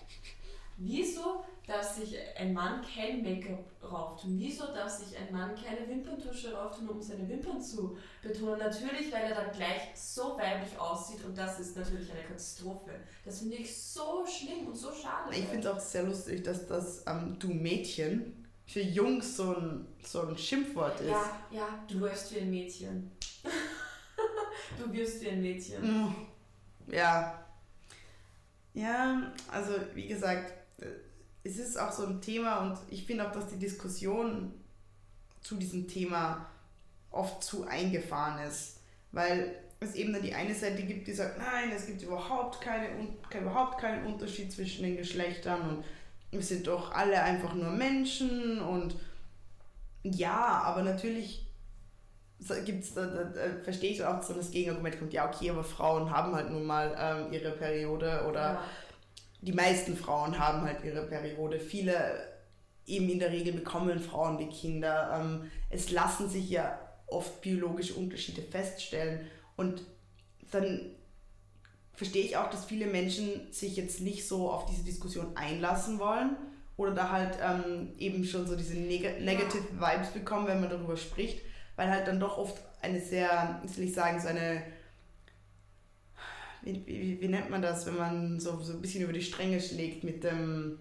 Wieso 0.78 1.44
darf 1.66 1.82
sich 1.96 2.16
ein 2.36 2.52
Mann 2.54 2.80
kein 2.82 3.22
Make-up 3.22 3.64
rauftun? 3.84 4.36
Wieso 4.36 4.66
darf 4.66 4.88
sich 4.88 5.16
ein 5.16 5.32
Mann 5.32 5.54
keine 5.54 5.86
Wimperntusche 5.88 6.52
rauftun, 6.52 6.88
um 6.88 7.00
seine 7.00 7.28
Wimpern 7.28 7.60
zu 7.60 7.96
betonen? 8.22 8.58
Natürlich, 8.58 9.12
weil 9.12 9.22
er 9.30 9.34
dann 9.36 9.52
gleich 9.52 9.90
so 9.94 10.36
weiblich 10.36 10.76
aussieht 10.80 11.24
und 11.24 11.38
das 11.38 11.60
ist 11.60 11.76
natürlich 11.76 12.10
eine 12.10 12.22
Katastrophe. 12.22 12.90
Das 13.24 13.40
finde 13.40 13.56
ich 13.56 13.76
so 13.80 14.24
schlimm 14.26 14.66
und 14.66 14.74
so 14.76 14.90
schade. 14.90 15.30
Ich 15.36 15.44
finde 15.44 15.68
es 15.68 15.74
auch 15.74 15.78
sehr 15.80 16.02
lustig, 16.04 16.42
dass 16.42 16.66
das 16.66 17.04
ähm, 17.06 17.36
Du 17.38 17.48
Mädchen 17.48 18.41
für 18.66 18.80
Jungs 18.80 19.36
so 19.36 19.54
ein, 19.54 19.86
so 20.02 20.22
ein 20.22 20.36
Schimpfwort 20.36 21.00
ist. 21.00 21.10
Ja, 21.10 21.36
ja, 21.50 21.84
du 21.88 22.00
wirst 22.00 22.34
wie 22.34 22.40
ein 22.40 22.50
Mädchen. 22.50 23.10
du 24.78 24.92
wirst 24.92 25.20
wie 25.22 25.28
ein 25.28 25.42
Mädchen. 25.42 25.82
Mm, 25.82 26.14
Ja. 26.88 27.38
Ja, 28.74 29.32
also 29.50 29.74
wie 29.94 30.06
gesagt, 30.06 30.52
äh, 30.80 30.86
es 31.44 31.58
ist 31.58 31.78
auch 31.78 31.92
so 31.92 32.06
ein 32.06 32.20
Thema 32.22 32.60
und 32.60 32.78
ich 32.90 33.04
finde 33.04 33.28
auch, 33.28 33.32
dass 33.32 33.48
die 33.48 33.58
Diskussion 33.58 34.52
zu 35.42 35.56
diesem 35.56 35.86
Thema 35.88 36.46
oft 37.10 37.42
zu 37.44 37.66
eingefahren 37.66 38.46
ist, 38.46 38.78
weil 39.10 39.56
es 39.80 39.94
eben 39.94 40.12
dann 40.12 40.22
die 40.22 40.34
eine 40.34 40.54
Seite 40.54 40.84
gibt, 40.84 41.06
die 41.06 41.12
sagt, 41.12 41.38
nein, 41.38 41.70
es 41.74 41.86
gibt 41.86 42.02
überhaupt, 42.02 42.60
keine, 42.60 42.88
überhaupt 43.38 43.78
keinen 43.80 44.06
Unterschied 44.06 44.52
zwischen 44.52 44.84
den 44.84 44.96
Geschlechtern 44.96 45.68
und 45.68 45.84
wir 46.32 46.42
sind 46.42 46.66
doch 46.66 46.90
alle 46.92 47.22
einfach 47.22 47.54
nur 47.54 47.70
Menschen 47.70 48.60
und 48.60 48.96
ja, 50.02 50.62
aber 50.64 50.82
natürlich 50.82 51.46
gibt 52.64 52.82
es, 52.82 52.94
da, 52.94 53.06
da, 53.06 53.24
da 53.24 53.40
verstehe 53.62 53.92
ich 53.92 54.04
auch, 54.04 54.16
dass 54.16 54.28
dann 54.28 54.38
das 54.38 54.50
Gegenargument 54.50 54.98
kommt, 54.98 55.12
ja 55.12 55.28
okay, 55.28 55.50
aber 55.50 55.62
Frauen 55.62 56.10
haben 56.10 56.34
halt 56.34 56.50
nun 56.50 56.64
mal 56.64 56.96
ähm, 56.98 57.32
ihre 57.32 57.52
Periode 57.52 58.24
oder 58.28 58.40
Ja. 58.54 58.64
die 59.42 59.52
meisten 59.52 59.96
Frauen 59.96 60.38
haben 60.38 60.62
halt 60.62 60.82
ihre 60.84 61.02
Periode. 61.06 61.60
Viele 61.60 62.32
eben 62.86 63.08
in 63.10 63.18
der 63.20 63.30
Regel 63.30 63.52
bekommen 63.52 64.00
Frauen 64.00 64.38
die 64.38 64.48
Kinder. 64.48 65.20
Ähm, 65.20 65.50
es 65.70 65.90
lassen 65.92 66.28
sich 66.28 66.50
ja 66.50 66.78
oft 67.06 67.40
biologische 67.42 67.94
Unterschiede 67.94 68.42
feststellen 68.42 69.26
und 69.56 69.82
dann 70.50 70.90
verstehe 72.02 72.24
ich 72.24 72.36
auch, 72.36 72.50
dass 72.50 72.64
viele 72.64 72.86
Menschen 72.86 73.52
sich 73.52 73.76
jetzt 73.76 74.00
nicht 74.00 74.26
so 74.26 74.50
auf 74.50 74.66
diese 74.66 74.82
Diskussion 74.82 75.36
einlassen 75.36 76.00
wollen 76.00 76.36
oder 76.76 76.90
da 76.90 77.10
halt 77.10 77.38
ähm, 77.40 77.92
eben 77.96 78.24
schon 78.24 78.44
so 78.44 78.56
diese 78.56 78.74
neg 78.74 79.20
negative 79.20 79.78
Vibes 79.78 80.08
bekommen, 80.08 80.48
wenn 80.48 80.60
man 80.60 80.68
darüber 80.68 80.96
spricht, 80.96 81.42
weil 81.76 81.88
halt 81.88 82.08
dann 82.08 82.18
doch 82.18 82.38
oft 82.38 82.60
eine 82.80 83.00
sehr, 83.00 83.60
wie 83.62 83.68
soll 83.68 83.84
ich 83.84 83.94
sagen, 83.94 84.20
so 84.20 84.26
eine 84.26 84.64
wie, 86.62 86.84
wie, 86.86 87.20
wie 87.20 87.28
nennt 87.28 87.50
man 87.50 87.62
das, 87.62 87.86
wenn 87.86 87.96
man 87.96 88.40
so, 88.40 88.60
so 88.60 88.72
ein 88.72 88.82
bisschen 88.82 89.04
über 89.04 89.12
die 89.12 89.22
Stränge 89.22 89.60
schlägt 89.60 90.02
mit 90.02 90.24
dem 90.24 90.80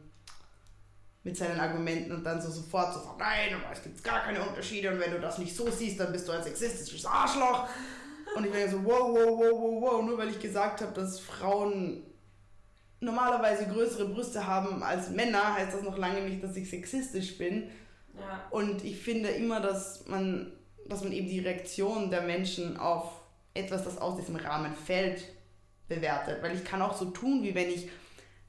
mit 1.23 1.37
seinen 1.37 1.59
Argumenten 1.59 2.13
und 2.13 2.23
dann 2.23 2.41
so 2.41 2.49
sofort 2.49 2.95
so 2.95 3.15
nein, 3.19 3.61
es 3.71 3.83
gibt 3.83 4.03
gar 4.03 4.23
keine 4.23 4.41
Unterschiede 4.41 4.91
und 4.91 4.99
wenn 4.99 5.11
du 5.11 5.19
das 5.19 5.37
nicht 5.37 5.55
so 5.55 5.69
siehst, 5.69 5.99
dann 5.99 6.11
bist 6.11 6.27
du 6.27 6.31
ein 6.31 6.43
sexistisches 6.43 7.05
Arschloch. 7.05 7.67
Und 8.35 8.45
ich 8.45 8.51
denke 8.51 8.71
so, 8.71 8.83
wow, 8.83 9.13
wow, 9.13 9.39
wow, 9.39 9.51
wow, 9.51 9.81
wow, 9.81 10.03
nur 10.03 10.17
weil 10.17 10.29
ich 10.29 10.39
gesagt 10.39 10.81
habe, 10.81 10.93
dass 10.93 11.19
Frauen 11.19 12.03
normalerweise 12.99 13.65
größere 13.67 14.07
Brüste 14.07 14.45
haben 14.45 14.83
als 14.83 15.09
Männer, 15.09 15.55
heißt 15.55 15.73
das 15.73 15.81
noch 15.81 15.97
lange 15.97 16.21
nicht, 16.21 16.43
dass 16.43 16.55
ich 16.55 16.69
sexistisch 16.69 17.37
bin. 17.37 17.69
Ja. 18.17 18.45
Und 18.51 18.83
ich 18.85 18.99
finde 19.01 19.29
immer, 19.29 19.59
dass 19.59 20.07
man, 20.07 20.51
dass 20.87 21.03
man 21.03 21.11
eben 21.11 21.27
die 21.27 21.39
Reaktion 21.39 22.11
der 22.11 22.21
Menschen 22.21 22.77
auf 22.77 23.11
etwas, 23.53 23.83
das 23.83 23.97
aus 23.97 24.17
diesem 24.17 24.35
Rahmen 24.35 24.73
fällt, 24.75 25.23
bewertet. 25.87 26.41
Weil 26.41 26.55
ich 26.55 26.63
kann 26.63 26.81
auch 26.81 26.95
so 26.95 27.05
tun, 27.05 27.43
wie 27.43 27.55
wenn 27.55 27.69
ich 27.69 27.89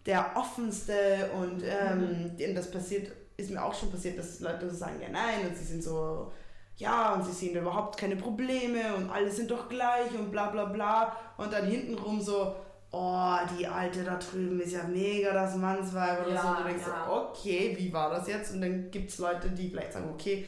der 0.06 0.32
offenste 0.36 1.30
und 1.34 1.62
ähm, 1.64 2.36
denen 2.36 2.54
das 2.54 2.70
passiert, 2.70 3.12
ist 3.36 3.50
mir 3.50 3.62
auch 3.62 3.74
schon 3.74 3.90
passiert, 3.90 4.18
dass 4.18 4.40
Leute 4.40 4.68
so 4.68 4.76
sagen, 4.76 5.00
ja 5.00 5.08
nein, 5.08 5.46
und 5.48 5.56
sie 5.56 5.64
sind 5.64 5.82
so, 5.82 6.32
ja, 6.76 7.14
und 7.14 7.24
sie 7.24 7.32
sehen 7.32 7.56
überhaupt 7.56 7.98
keine 7.98 8.16
Probleme 8.16 8.94
und 8.96 9.10
alle 9.10 9.30
sind 9.30 9.50
doch 9.50 9.68
gleich 9.68 10.10
und 10.18 10.30
bla 10.30 10.50
bla 10.50 10.64
bla. 10.64 11.16
Und 11.36 11.52
dann 11.52 11.66
hintenrum 11.66 12.20
so, 12.20 12.54
oh, 12.90 13.36
die 13.58 13.66
Alte 13.66 14.04
da 14.04 14.16
drüben 14.16 14.60
ist 14.60 14.72
ja 14.72 14.84
mega 14.84 15.32
das 15.32 15.56
Mannsweib 15.56 16.26
oder 16.26 16.34
Ja, 16.34 16.42
so. 16.42 16.48
Und 16.48 16.58
du 16.58 16.64
denkst 16.64 16.84
ja. 16.86 17.04
so, 17.06 17.12
okay, 17.12 17.76
wie 17.78 17.92
war 17.92 18.10
das 18.10 18.26
jetzt? 18.28 18.54
Und 18.54 18.62
dann 18.62 18.90
gibt 18.90 19.10
es 19.10 19.18
Leute, 19.18 19.50
die 19.50 19.68
vielleicht 19.68 19.92
sagen, 19.92 20.10
okay, 20.12 20.46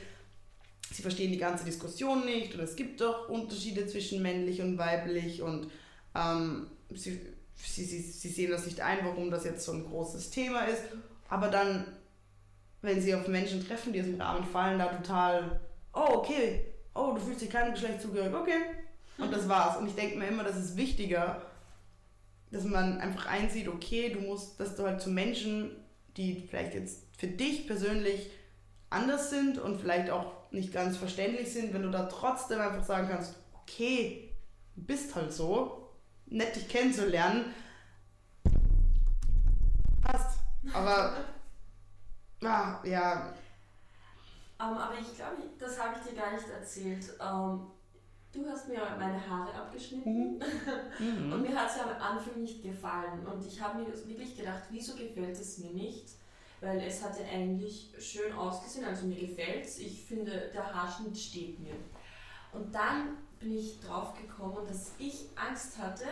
sie 0.90 1.02
verstehen 1.02 1.32
die 1.32 1.38
ganze 1.38 1.64
Diskussion 1.64 2.24
nicht 2.24 2.54
und 2.54 2.60
es 2.60 2.76
gibt 2.76 3.00
doch 3.00 3.28
Unterschiede 3.28 3.86
zwischen 3.86 4.22
männlich 4.22 4.60
und 4.60 4.78
weiblich 4.78 5.42
und 5.42 5.70
ähm, 6.14 6.68
sie, 6.90 7.20
sie, 7.56 7.84
sie, 7.84 8.00
sie 8.00 8.28
sehen 8.28 8.50
das 8.50 8.66
nicht 8.66 8.80
ein, 8.80 8.98
warum 9.02 9.30
das 9.30 9.44
jetzt 9.44 9.64
so 9.64 9.72
ein 9.72 9.84
großes 9.84 10.30
Thema 10.30 10.64
ist. 10.64 10.82
Aber 11.28 11.48
dann, 11.48 11.84
wenn 12.82 13.00
sie 13.00 13.14
auf 13.14 13.26
Menschen 13.26 13.66
treffen, 13.66 13.92
die 13.92 14.00
aus 14.00 14.06
dem 14.06 14.20
Rahmen 14.20 14.44
fallen, 14.44 14.78
da 14.78 14.86
total, 14.86 15.60
oh, 15.94 16.18
okay, 16.18 16.64
oh, 16.94 17.12
du 17.14 17.20
fühlst 17.20 17.42
dich 17.42 17.50
keinem 17.50 17.72
Geschlecht 17.72 18.02
zugehörig, 18.02 18.34
okay. 18.34 18.60
Und 19.18 19.32
das 19.32 19.48
war's. 19.48 19.76
Und 19.76 19.86
ich 19.86 19.94
denke 19.94 20.18
mir 20.18 20.28
immer, 20.28 20.44
das 20.44 20.56
ist 20.56 20.76
wichtiger, 20.76 21.42
dass 22.50 22.64
man 22.64 23.00
einfach 23.00 23.26
einsieht, 23.26 23.68
okay, 23.68 24.10
du 24.10 24.20
musst, 24.20 24.58
dass 24.60 24.76
du 24.76 24.84
halt 24.84 25.00
zu 25.00 25.10
Menschen, 25.10 25.70
die 26.16 26.46
vielleicht 26.48 26.74
jetzt 26.74 27.04
für 27.16 27.26
dich 27.26 27.66
persönlich 27.66 28.30
anders 28.90 29.30
sind 29.30 29.58
und 29.58 29.80
vielleicht 29.80 30.10
auch 30.10 30.32
nicht 30.50 30.72
ganz 30.72 30.96
verständlich 30.96 31.52
sind, 31.52 31.74
wenn 31.74 31.82
du 31.82 31.90
da 31.90 32.04
trotzdem 32.04 32.60
einfach 32.60 32.84
sagen 32.84 33.08
kannst, 33.08 33.34
okay, 33.62 34.30
du 34.76 34.82
bist 34.84 35.14
halt 35.14 35.32
so, 35.32 35.90
nett 36.26 36.54
dich 36.54 36.68
kennenzulernen, 36.68 37.46
passt. 40.02 40.38
Aber, 40.72 41.14
ah, 42.44 42.80
ja, 42.84 43.34
Ähm, 44.60 44.76
aber 44.78 44.94
ich 44.98 45.14
glaube, 45.16 45.36
das 45.58 45.80
habe 45.80 45.96
ich 45.98 46.10
dir 46.10 46.16
gar 46.20 46.32
nicht 46.32 46.48
erzählt. 46.48 47.04
Ähm, 47.20 47.66
du 48.32 48.48
hast 48.48 48.68
mir 48.68 48.80
meine 48.98 49.28
Haare 49.28 49.52
abgeschnitten 49.54 50.42
und 50.98 51.30
mhm. 51.30 51.42
mir 51.42 51.54
hat 51.54 51.70
es 51.70 51.76
ja 51.76 51.84
am 51.84 52.16
Anfang 52.16 52.40
nicht 52.40 52.62
gefallen. 52.62 53.26
Und 53.26 53.44
ich 53.46 53.60
habe 53.60 53.78
mir 53.82 53.86
wirklich 53.88 54.36
gedacht, 54.36 54.62
wieso 54.70 54.94
gefällt 54.94 55.38
es 55.38 55.58
mir 55.58 55.70
nicht? 55.72 56.10
Weil 56.60 56.80
es 56.80 57.02
hat 57.04 57.18
ja 57.18 57.26
eigentlich 57.26 57.92
schön 57.98 58.32
ausgesehen, 58.32 58.86
also 58.86 59.06
mir 59.06 59.20
gefällt 59.20 59.64
es. 59.66 59.78
Ich 59.78 60.04
finde, 60.04 60.50
der 60.52 60.72
Haarschnitt 60.72 61.18
steht 61.18 61.58
mir. 61.60 61.74
Und 62.52 62.74
dann 62.74 63.18
bin 63.40 63.58
ich 63.58 63.80
drauf 63.80 64.14
gekommen, 64.14 64.66
dass 64.66 64.92
ich 64.98 65.28
Angst 65.34 65.76
hatte, 65.78 66.06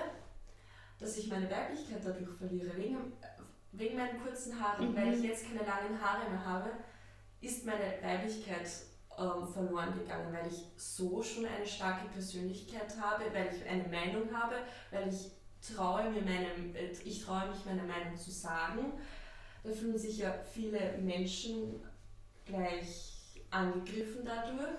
dass 0.99 1.17
ich 1.17 1.29
meine 1.29 1.51
Weiblichkeit 1.51 2.01
dadurch 2.05 2.29
verliere. 2.37 2.77
Wegen, 2.77 3.13
wegen 3.73 3.97
meinen 3.97 4.21
kurzen 4.23 4.61
Haaren, 4.61 4.91
Mhm. 4.91 4.97
weil 4.97 5.15
ich 5.15 5.23
jetzt 5.23 5.47
keine 5.47 5.65
langen 5.65 6.01
Haare 6.01 6.29
mehr 6.29 6.45
habe, 6.45 6.71
ist 7.43 7.67
meine 7.67 8.03
Weiblichkeit 8.03 8.69
ähm, 9.19 9.47
verloren 9.47 9.93
gegangen, 9.99 10.33
weil 10.33 10.51
ich 10.51 10.65
so 10.77 11.23
schon 11.23 11.45
eine 11.45 11.67
starke 11.67 12.09
Persönlichkeit 12.09 12.97
habe, 12.99 13.25
weil 13.33 13.55
ich 13.55 13.69
eine 13.69 13.87
Meinung 13.89 14.33
habe, 14.33 14.55
weil 14.91 15.09
ich 15.09 15.31
traue 15.75 16.11
mir 16.11 16.23
meinem, 16.23 16.75
äh, 16.75 16.91
ich 17.05 17.25
traue 17.25 17.49
mich 17.49 17.65
meine 17.67 17.83
Meinung 17.83 18.17
zu 18.17 18.31
sagen. 18.31 18.93
Da 19.63 19.71
fühlen 19.71 19.99
sich 19.99 20.19
ja 20.19 20.33
viele 20.53 20.97
Menschen 20.99 21.81
gleich 22.47 23.43
angegriffen 23.51 24.25
dadurch, 24.25 24.79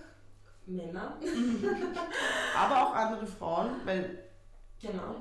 Männer. 0.66 1.20
aber 2.58 2.88
auch 2.88 2.96
andere 2.96 3.28
Frauen, 3.28 3.70
weil 3.86 4.24
Genau, 4.84 5.16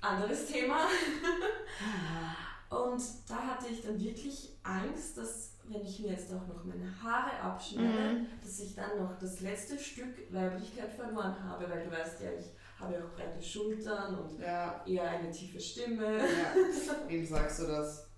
anderes 0.00 0.46
Thema. 0.46 0.86
Und 2.70 3.02
da 3.28 3.34
hatte 3.34 3.66
ich 3.66 3.82
dann 3.82 4.00
wirklich 4.00 4.56
Angst, 4.62 5.18
dass 5.18 5.56
wenn 5.72 5.84
ich 5.84 6.00
mir 6.00 6.10
jetzt 6.12 6.32
auch 6.32 6.46
noch 6.46 6.64
meine 6.64 6.90
Haare 7.02 7.40
abschneide, 7.40 8.20
mhm. 8.20 8.26
dass 8.42 8.60
ich 8.60 8.74
dann 8.74 8.98
noch 8.98 9.16
das 9.18 9.40
letzte 9.40 9.78
Stück 9.78 10.32
Weiblichkeit 10.32 10.92
verloren 10.92 11.36
habe, 11.44 11.70
weil 11.70 11.84
du 11.84 11.90
weißt 11.90 12.22
ja, 12.22 12.32
ich 12.32 12.46
habe 12.78 12.94
ja 12.94 13.00
auch 13.04 13.14
breite 13.14 13.42
Schultern 13.42 14.18
und 14.18 14.40
ja. 14.40 14.84
eher 14.86 15.08
eine 15.08 15.30
tiefe 15.30 15.60
Stimme. 15.60 16.18
Ja, 16.18 16.54
wem 17.08 17.24
sagst 17.24 17.60
du 17.60 17.66
das? 17.66 18.08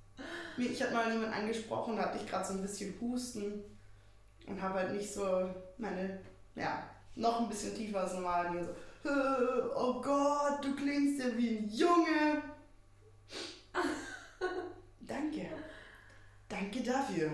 Ich 0.56 0.82
hatte 0.82 0.94
mal 0.94 1.10
jemanden 1.10 1.34
angesprochen, 1.34 1.96
da 1.96 2.04
hatte 2.04 2.18
ich 2.18 2.28
gerade 2.28 2.46
so 2.46 2.54
ein 2.54 2.62
bisschen 2.62 2.94
Husten 3.00 3.64
und 4.46 4.60
habe 4.60 4.80
halt 4.80 4.92
nicht 4.92 5.12
so 5.12 5.48
meine, 5.78 6.20
ja, 6.54 6.88
noch 7.14 7.40
ein 7.40 7.48
bisschen 7.48 7.74
tiefer 7.74 8.00
als 8.00 8.14
normal. 8.14 8.56
Und 8.56 8.64
so, 8.64 8.70
oh 9.76 10.00
Gott, 10.00 10.64
du 10.64 10.74
klingst 10.74 11.22
ja 11.22 11.36
wie 11.36 11.58
ein 11.58 11.68
Junge. 11.68 12.42
Danke. 15.00 15.48
Danke 16.52 16.82
dafür. 16.82 17.30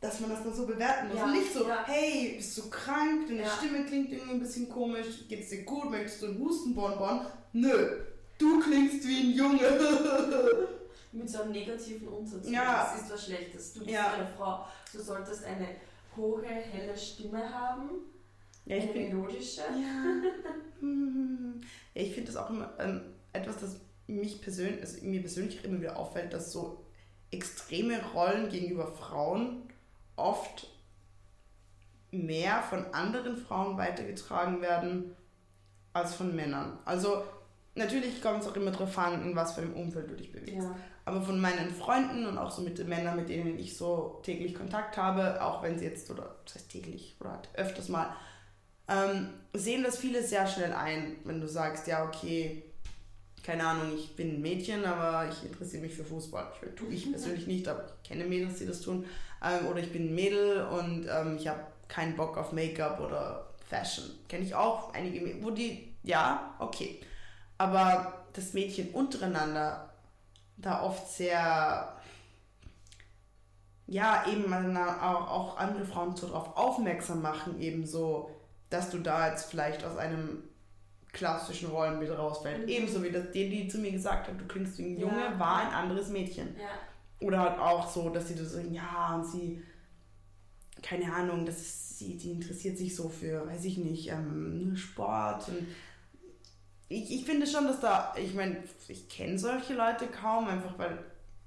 Dass 0.00 0.20
man 0.20 0.30
das 0.30 0.42
dann 0.42 0.52
so 0.52 0.66
bewerten 0.66 1.08
muss. 1.08 1.16
Ja, 1.16 1.26
nicht 1.28 1.52
so, 1.52 1.66
ja. 1.66 1.84
hey, 1.86 2.34
bist 2.36 2.58
du 2.58 2.68
krank, 2.68 3.28
deine 3.28 3.42
ja. 3.42 3.48
Stimme 3.48 3.84
klingt 3.86 4.10
irgendwie 4.10 4.32
ein 4.32 4.40
bisschen 4.40 4.68
komisch, 4.68 5.06
geht's 5.28 5.50
dir 5.50 5.62
gut, 5.62 5.90
möchtest 5.90 6.20
du 6.20 6.26
einen 6.26 6.40
Hustenbonbon? 6.40 7.26
Nö, 7.52 8.00
du 8.36 8.60
klingst 8.60 9.06
wie 9.06 9.20
ein 9.20 9.30
Junge. 9.30 9.60
Mit 11.12 11.30
so 11.30 11.42
einem 11.42 11.52
negativen 11.52 12.08
Unterton. 12.08 12.52
Ja. 12.52 12.90
Das 12.92 13.02
ist 13.02 13.12
was 13.12 13.24
Schlechtes. 13.24 13.72
Du 13.74 13.84
bist 13.84 13.96
eine 13.96 14.26
Frau, 14.36 14.66
du 14.92 15.00
solltest 15.00 15.44
eine 15.44 15.68
hohe, 16.16 16.44
helle 16.44 16.96
Stimme 16.96 17.48
haben. 17.48 17.90
Ja, 18.66 18.76
eine 18.76 18.92
bin, 18.92 19.08
melodische. 19.08 19.60
Ja 19.60 20.22
ich 21.94 22.12
finde 22.12 22.32
das 22.32 22.36
auch 22.36 22.50
immer 22.50 22.74
ähm, 22.78 23.00
etwas, 23.32 23.58
das 23.58 23.76
mich 24.06 24.42
persönlich, 24.42 24.80
also 24.80 25.04
mir 25.04 25.20
persönlich 25.20 25.64
immer 25.64 25.80
wieder 25.80 25.96
auffällt, 25.96 26.32
dass 26.32 26.52
so 26.52 26.83
extreme 27.34 28.00
Rollen 28.14 28.48
gegenüber 28.48 28.86
Frauen 28.86 29.62
oft 30.16 30.68
mehr 32.10 32.62
von 32.62 32.86
anderen 32.94 33.36
Frauen 33.36 33.76
weitergetragen 33.76 34.60
werden 34.60 35.16
als 35.92 36.14
von 36.14 36.34
Männern. 36.34 36.78
Also 36.84 37.24
natürlich 37.74 38.22
kommt 38.22 38.42
es 38.42 38.48
auch 38.48 38.56
immer 38.56 38.70
darauf 38.70 38.96
an, 38.98 39.22
in 39.22 39.36
was 39.36 39.54
für 39.54 39.62
einem 39.62 39.74
Umfeld 39.74 40.10
du 40.10 40.16
dich 40.16 40.32
bewegst. 40.32 40.64
Ja. 40.64 40.76
Aber 41.04 41.20
von 41.20 41.40
meinen 41.40 41.70
Freunden 41.70 42.26
und 42.26 42.38
auch 42.38 42.50
so 42.50 42.62
mit 42.62 42.78
den 42.78 42.88
Männern, 42.88 43.16
mit 43.16 43.28
denen 43.28 43.58
ich 43.58 43.76
so 43.76 44.20
täglich 44.22 44.54
Kontakt 44.54 44.96
habe, 44.96 45.42
auch 45.42 45.62
wenn 45.62 45.78
sie 45.78 45.84
jetzt, 45.84 46.10
oder 46.10 46.36
das 46.44 46.54
heißt 46.54 46.70
täglich, 46.70 47.16
oder 47.20 47.32
halt 47.32 47.48
öfters 47.54 47.88
mal, 47.88 48.14
ähm, 48.88 49.28
sehen 49.52 49.82
das 49.82 49.98
viele 49.98 50.22
sehr 50.22 50.46
schnell 50.46 50.72
ein, 50.72 51.16
wenn 51.24 51.40
du 51.40 51.48
sagst, 51.48 51.86
ja, 51.86 52.04
okay, 52.04 52.62
keine 53.44 53.66
Ahnung, 53.66 53.94
ich 53.94 54.16
bin 54.16 54.36
ein 54.36 54.40
Mädchen, 54.40 54.84
aber 54.86 55.28
ich 55.28 55.44
interessiere 55.44 55.82
mich 55.82 55.94
für 55.94 56.04
Fußball. 56.04 56.50
Ich, 56.62 56.74
tue 56.76 56.88
ich 56.88 57.10
persönlich 57.10 57.46
nicht, 57.46 57.68
aber 57.68 57.84
ich 57.84 58.08
kenne 58.08 58.24
Mädels, 58.24 58.58
die 58.58 58.66
das 58.66 58.80
tun. 58.80 59.04
Ähm, 59.42 59.66
oder 59.66 59.80
ich 59.80 59.92
bin 59.92 60.08
ein 60.08 60.14
Mädel 60.14 60.62
und 60.62 61.06
ähm, 61.10 61.36
ich 61.36 61.46
habe 61.46 61.60
keinen 61.86 62.16
Bock 62.16 62.38
auf 62.38 62.52
Make-up 62.52 63.00
oder 63.00 63.50
Fashion. 63.68 64.06
Kenne 64.28 64.44
ich 64.44 64.54
auch 64.54 64.94
einige, 64.94 65.42
wo 65.44 65.50
die, 65.50 65.94
ja, 66.02 66.54
okay. 66.58 67.00
Aber 67.58 68.24
das 68.32 68.54
Mädchen 68.54 68.90
untereinander 68.90 69.90
da 70.56 70.82
oft 70.82 71.06
sehr, 71.08 71.92
ja, 73.86 74.24
eben 74.26 74.76
auch, 74.76 75.28
auch 75.28 75.56
andere 75.58 75.84
Frauen 75.84 76.16
so 76.16 76.28
darauf 76.28 76.56
aufmerksam 76.56 77.20
machen, 77.20 77.60
eben 77.60 77.86
so, 77.86 78.30
dass 78.70 78.90
du 78.90 78.98
da 78.98 79.28
jetzt 79.28 79.50
vielleicht 79.50 79.84
aus 79.84 79.98
einem 79.98 80.44
klassischen 81.14 81.70
Rollenbild 81.70 82.10
rausfällt. 82.18 82.62
Mhm. 82.62 82.68
Ebenso 82.68 83.02
wie 83.02 83.10
das, 83.10 83.30
die, 83.30 83.48
die 83.48 83.68
zu 83.68 83.78
mir 83.78 83.92
gesagt 83.92 84.28
hat, 84.28 84.38
du 84.38 84.44
klingst 84.44 84.76
wie 84.78 84.84
ein 84.84 85.00
Junge, 85.00 85.20
ja. 85.20 85.38
war 85.38 85.62
ein 85.62 85.72
anderes 85.72 86.10
Mädchen. 86.10 86.54
Ja. 86.58 87.26
Oder 87.26 87.40
halt 87.40 87.58
auch 87.58 87.88
so, 87.88 88.10
dass 88.10 88.28
sie 88.28 88.34
so, 88.34 88.58
ja, 88.58 89.14
und 89.14 89.24
sie, 89.24 89.62
keine 90.82 91.10
Ahnung, 91.10 91.46
das 91.46 91.56
ist, 91.56 91.98
sie, 91.98 92.18
die 92.18 92.32
interessiert 92.32 92.76
sich 92.76 92.94
so 92.94 93.08
für, 93.08 93.46
weiß 93.46 93.64
ich 93.64 93.78
nicht, 93.78 94.10
ähm, 94.10 94.76
Sport 94.76 95.48
und 95.48 95.66
ich, 96.88 97.10
ich 97.10 97.24
finde 97.24 97.46
schon, 97.46 97.66
dass 97.66 97.80
da, 97.80 98.14
ich 98.16 98.34
meine, 98.34 98.62
ich 98.88 99.08
kenne 99.08 99.38
solche 99.38 99.72
Leute 99.72 100.06
kaum, 100.08 100.48
einfach 100.48 100.78
weil, 100.78 100.98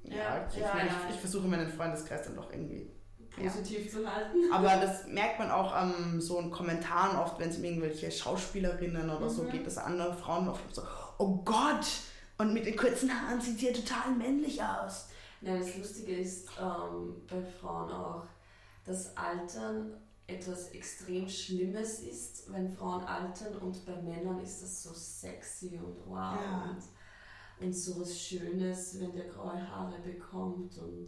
ja, 0.04 0.16
ja 0.16 0.48
ich, 0.50 0.60
ja, 0.60 0.74
ich, 0.84 1.16
ich 1.16 1.20
versuche 1.20 1.48
meinen 1.48 1.70
Freundeskreis 1.70 2.24
dann 2.24 2.36
doch 2.36 2.52
irgendwie 2.52 2.90
positiv 3.38 3.86
ja. 3.86 3.92
zu 3.92 4.12
halten. 4.12 4.38
Aber 4.52 4.76
das 4.78 5.08
merkt 5.08 5.40
man 5.40 5.52
auch 5.52 5.74
an 5.74 5.94
ähm, 5.98 6.22
so 6.22 6.40
in 6.40 6.52
Kommentaren 6.52 7.18
oft, 7.18 7.40
wenn 7.40 7.50
es 7.50 7.58
um 7.58 7.64
irgendwelche 7.64 8.12
Schauspielerinnen 8.12 9.10
oder 9.10 9.30
mhm. 9.30 9.34
so 9.34 9.44
geht, 9.44 9.66
dass 9.66 9.78
andere 9.78 10.16
Frauen 10.16 10.48
oft 10.50 10.76
so, 10.76 10.84
oh 11.18 11.38
Gott, 11.44 11.86
und 12.38 12.54
mit 12.54 12.66
den 12.66 12.76
kurzen 12.76 13.10
Haaren 13.10 13.42
sieht 13.42 13.60
sie 13.60 13.68
ja 13.68 13.74
total 13.74 14.14
männlich 14.16 14.62
aus. 14.62 15.08
Ja, 15.42 15.58
das 15.58 15.78
Lustige 15.78 16.18
ist 16.18 16.50
ähm, 16.60 17.16
bei 17.30 17.42
Frauen 17.60 17.92
auch, 17.92 18.24
dass 18.86 19.16
Altern 19.18 19.94
etwas 20.28 20.70
extrem 20.70 21.28
Schlimmes 21.28 22.00
ist, 22.00 22.52
wenn 22.52 22.74
Frauen 22.74 23.04
altern 23.06 23.56
und 23.58 23.86
bei 23.86 23.96
Männern 24.02 24.40
ist 24.42 24.62
das 24.62 24.84
so 24.84 24.94
sexy 24.94 25.80
und 25.82 25.96
wow 26.06 26.36
ja. 26.36 26.70
und, 26.70 27.66
und 27.66 27.74
so 27.74 28.02
was 28.02 28.20
Schönes, 28.20 29.00
wenn 29.00 29.14
der 29.14 29.26
graue 29.26 29.70
Haare 29.70 30.00
bekommt 30.00 30.78
und 30.80 31.08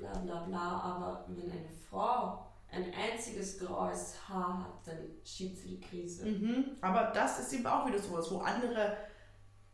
bla 0.00 0.18
bla 0.18 0.40
bla, 0.40 0.80
aber 0.80 1.24
wenn 1.28 1.50
eine 1.50 1.68
Frau 1.88 2.46
ein 2.72 2.92
einziges 2.94 3.58
graues 3.58 4.14
Haar 4.28 4.60
hat, 4.60 4.86
dann 4.86 4.98
schiebt 5.24 5.58
sie 5.58 5.76
die 5.76 5.80
Krise. 5.80 6.26
Mhm. 6.26 6.64
Aber 6.80 7.10
das 7.14 7.40
ist 7.40 7.52
eben 7.52 7.66
auch 7.66 7.86
wieder 7.86 7.98
sowas, 7.98 8.30
wo 8.30 8.38
andere 8.38 8.96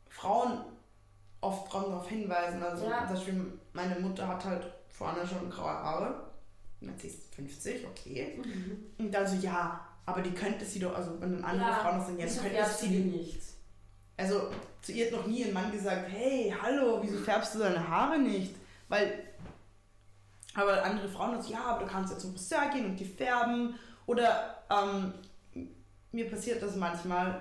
Frauen 0.08 0.64
oft 1.40 1.72
darauf 1.72 2.08
hinweisen. 2.08 2.62
Also 2.62 2.86
ja. 2.88 3.06
zum 3.06 3.16
Beispiel 3.16 3.58
meine 3.72 4.00
Mutter 4.00 4.26
hat 4.26 4.44
halt 4.44 4.66
vorne 4.88 5.26
schon 5.26 5.50
graue 5.50 5.70
Haare. 5.70 6.32
Jetzt 6.80 7.04
ist 7.04 7.34
50, 7.34 7.86
okay. 7.86 8.40
Mhm. 8.42 8.86
Und 8.98 9.12
dann 9.12 9.26
so, 9.26 9.36
ja, 9.36 9.80
aber 10.06 10.22
die 10.22 10.32
könnte 10.32 10.64
sie 10.64 10.78
doch, 10.78 10.94
also 10.94 11.20
wenn 11.20 11.32
dann 11.32 11.44
andere 11.44 11.68
ja, 11.68 11.76
Frauen 11.76 12.00
sagen, 12.00 12.18
ja, 12.18 12.26
das 12.26 12.40
könnte 12.40 12.64
sie 12.78 12.88
nicht. 13.00 13.42
Also 14.16 14.50
zu 14.80 14.92
ihr 14.92 15.06
hat 15.06 15.12
noch 15.12 15.26
nie 15.26 15.44
ein 15.44 15.52
Mann 15.52 15.70
gesagt, 15.70 16.08
hey, 16.08 16.54
hallo, 16.62 17.00
wieso 17.02 17.18
färbst 17.18 17.54
du 17.54 17.58
deine 17.58 17.86
Haare 17.86 18.18
nicht? 18.18 18.54
Weil 18.88 19.24
aber 20.62 20.82
andere 20.84 21.08
Frauen 21.08 21.40
sagen, 21.40 21.52
ja, 21.52 21.64
aber 21.64 21.84
du 21.84 21.90
kannst 21.90 22.12
ja 22.12 22.18
zum 22.18 22.32
Friseur 22.32 22.68
gehen 22.72 22.86
und 22.86 22.96
die 23.00 23.04
färben. 23.04 23.74
Oder 24.06 24.64
ähm, 24.70 25.12
mir 26.12 26.30
passiert 26.30 26.62
das 26.62 26.76
manchmal 26.76 27.40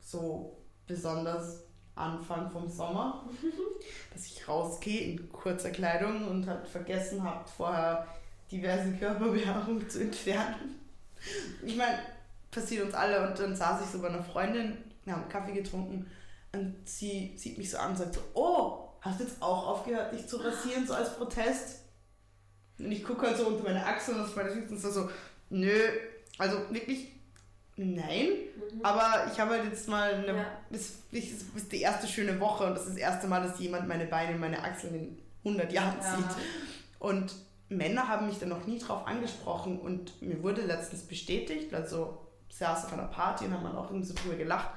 so 0.00 0.56
besonders 0.86 1.64
Anfang 1.94 2.50
vom 2.50 2.68
Sommer, 2.68 3.24
dass 4.12 4.26
ich 4.26 4.46
rausgehe 4.48 5.12
in 5.12 5.32
kurzer 5.32 5.70
Kleidung 5.70 6.28
und 6.28 6.46
halt 6.46 6.66
vergessen 6.66 7.22
habe, 7.22 7.48
vorher 7.48 8.06
diverse 8.50 8.92
Körperbehaarung 8.92 9.88
zu 9.88 10.00
entfernen. 10.00 10.80
Ich 11.64 11.76
meine, 11.76 11.98
passiert 12.50 12.84
uns 12.84 12.94
alle 12.94 13.28
und 13.28 13.38
dann 13.38 13.54
saß 13.54 13.82
ich 13.82 13.88
so 13.88 14.00
bei 14.00 14.08
einer 14.08 14.22
Freundin, 14.22 14.76
wir 15.04 15.14
haben 15.14 15.28
Kaffee 15.28 15.52
getrunken 15.52 16.06
und 16.52 16.76
sie 16.84 17.34
sieht 17.36 17.58
mich 17.58 17.70
so 17.70 17.78
an 17.78 17.90
und 17.90 17.96
sagt 17.96 18.14
so, 18.14 18.20
oh, 18.34 18.88
hast 19.00 19.20
du 19.20 19.24
jetzt 19.24 19.42
auch 19.42 19.66
aufgehört, 19.68 20.12
dich 20.12 20.26
zu 20.26 20.36
rasieren, 20.36 20.86
so 20.86 20.94
als 20.94 21.16
Protest? 21.16 21.81
Und 22.84 22.92
ich 22.92 23.04
gucke 23.04 23.26
halt 23.26 23.36
so 23.36 23.46
unter 23.46 23.64
meine 23.64 23.84
Achseln 23.84 24.20
und 24.20 24.36
meine 24.36 24.50
Füße 24.50 24.72
und 24.72 24.80
so, 24.80 25.10
nö, 25.50 25.72
also 26.38 26.58
wirklich 26.70 27.08
nein. 27.76 28.28
Mhm. 28.74 28.84
Aber 28.84 29.30
ich 29.32 29.38
habe 29.38 29.52
halt 29.52 29.64
jetzt 29.64 29.88
mal 29.88 30.14
eine, 30.14 30.26
ja. 30.26 30.46
das, 30.70 30.94
ist 31.10 31.72
die 31.72 31.80
erste 31.80 32.06
schöne 32.06 32.38
Woche 32.40 32.64
und 32.64 32.74
das 32.74 32.82
ist 32.82 32.90
das 32.90 32.98
erste 32.98 33.26
Mal, 33.26 33.42
dass 33.42 33.58
jemand 33.60 33.88
meine 33.88 34.06
Beine 34.06 34.34
und 34.34 34.40
meine 34.40 34.62
Achseln 34.62 34.94
in 34.94 35.18
100 35.44 35.72
Jahren 35.72 35.98
ja. 36.00 36.16
sieht. 36.16 36.36
Und 36.98 37.34
Männer 37.68 38.08
haben 38.08 38.26
mich 38.26 38.38
dann 38.38 38.50
noch 38.50 38.66
nie 38.66 38.78
drauf 38.78 39.06
angesprochen 39.06 39.80
und 39.80 40.20
mir 40.20 40.42
wurde 40.42 40.62
letztens 40.62 41.02
bestätigt, 41.02 41.72
also 41.74 42.18
saß 42.50 42.86
auf 42.86 42.92
einer 42.92 43.04
Party 43.06 43.46
und 43.46 43.54
haben 43.54 43.64
dann 43.64 43.76
auch 43.76 43.90
irgendwie 43.90 44.06
so 44.06 44.14
drüber 44.14 44.36
gelacht. 44.36 44.70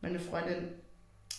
Meine 0.00 0.20
Freundin, 0.20 0.74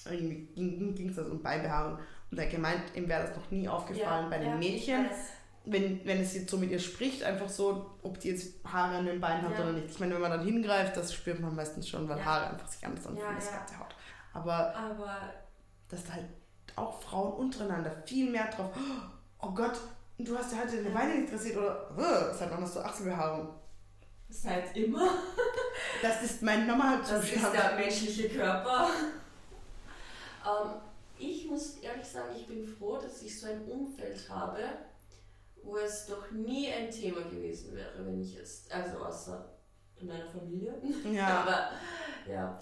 irgendwie 0.10 0.48
ging 0.94 1.10
es 1.10 1.20
also 1.20 1.32
um 1.32 1.42
Beibehaarung 1.42 2.00
und 2.32 2.38
er 2.38 2.48
gemeint, 2.48 2.82
ihm 2.96 3.08
wäre 3.08 3.28
das 3.28 3.36
noch 3.36 3.52
nie 3.52 3.68
aufgefallen 3.68 4.24
ja, 4.24 4.30
bei 4.30 4.36
einem 4.38 4.60
Mädchen 4.60 5.08
wenn, 5.66 6.06
wenn 6.06 6.22
es 6.22 6.34
jetzt 6.34 6.50
so 6.50 6.58
mit 6.58 6.72
ihr 6.72 6.80
spricht, 6.80 7.24
einfach 7.24 7.48
so, 7.48 7.98
ob 8.02 8.20
die 8.20 8.30
jetzt 8.30 8.56
Haare 8.66 8.98
an 8.98 9.06
den 9.06 9.22
Beinen 9.22 9.44
hat 9.44 9.54
ja. 9.58 9.64
oder 9.64 9.74
nicht. 9.74 9.92
Ich 9.92 10.00
meine, 10.00 10.16
wenn 10.16 10.22
man 10.22 10.32
dann 10.32 10.44
hingreift, 10.46 10.98
das 10.98 11.14
spürt 11.14 11.40
man 11.40 11.56
meistens 11.56 11.88
schon, 11.88 12.08
weil 12.10 12.18
ja. 12.18 12.26
Haare 12.26 12.48
einfach 12.48 12.68
sich 12.68 12.86
anders 12.86 13.08
anfühlen 13.08 13.30
ja, 13.30 13.36
als 13.36 13.46
ja. 13.46 13.80
Haut. 13.80 13.96
Aber, 14.34 14.76
Aber 14.76 15.18
dass 15.90 16.04
da 16.06 16.14
halt 16.14 16.26
auch 16.76 17.02
Frauen 17.02 17.34
untereinander 17.34 17.92
viel 18.06 18.30
mehr 18.30 18.48
drauf, 18.48 18.72
oh 19.40 19.52
Gott, 19.52 19.80
du 20.18 20.38
hast 20.38 20.52
ja 20.52 20.60
heute 20.60 20.78
deine 20.78 20.90
Beine 20.90 21.14
nicht 21.14 21.30
interessiert 21.30 21.58
oder 21.58 21.90
oh, 21.98 22.34
seit 22.34 22.52
wann 22.52 22.62
hast 22.62 22.76
du 22.76 22.80
Achselbehaarung? 22.82 23.50
Seit 24.30 24.76
immer. 24.76 25.10
Das 26.02 26.24
ist 26.24 26.42
mein 26.42 26.68
Normalzustand. 26.68 27.24
Das 27.24 27.54
ist 27.54 27.54
der 27.54 27.76
menschliche 27.76 28.30
Körper. 28.30 28.90
ähm, 30.46 30.72
ich 31.20 31.48
muss 31.48 31.78
ehrlich 31.78 32.06
sagen, 32.06 32.36
ich 32.36 32.48
bin 32.48 32.68
froh, 32.68 32.98
dass 32.98 33.22
ich 33.22 33.40
so 33.40 33.48
ein 33.48 33.64
Umfeld 33.66 34.28
habe, 34.30 34.60
wo 35.64 35.78
es 35.78 36.06
doch 36.08 36.32
nie 36.32 36.72
ein 36.72 36.92
Thema 36.92 37.22
gewesen 37.22 37.76
wäre, 37.76 38.06
wenn 38.06 38.22
ich 38.22 38.36
jetzt, 38.36 38.72
also 38.72 38.98
außer 39.00 39.46
in 39.98 40.08
meiner 40.08 40.28
Familie. 40.28 40.74
Ja. 41.12 41.28
Aber 41.42 41.70
ja. 42.30 42.60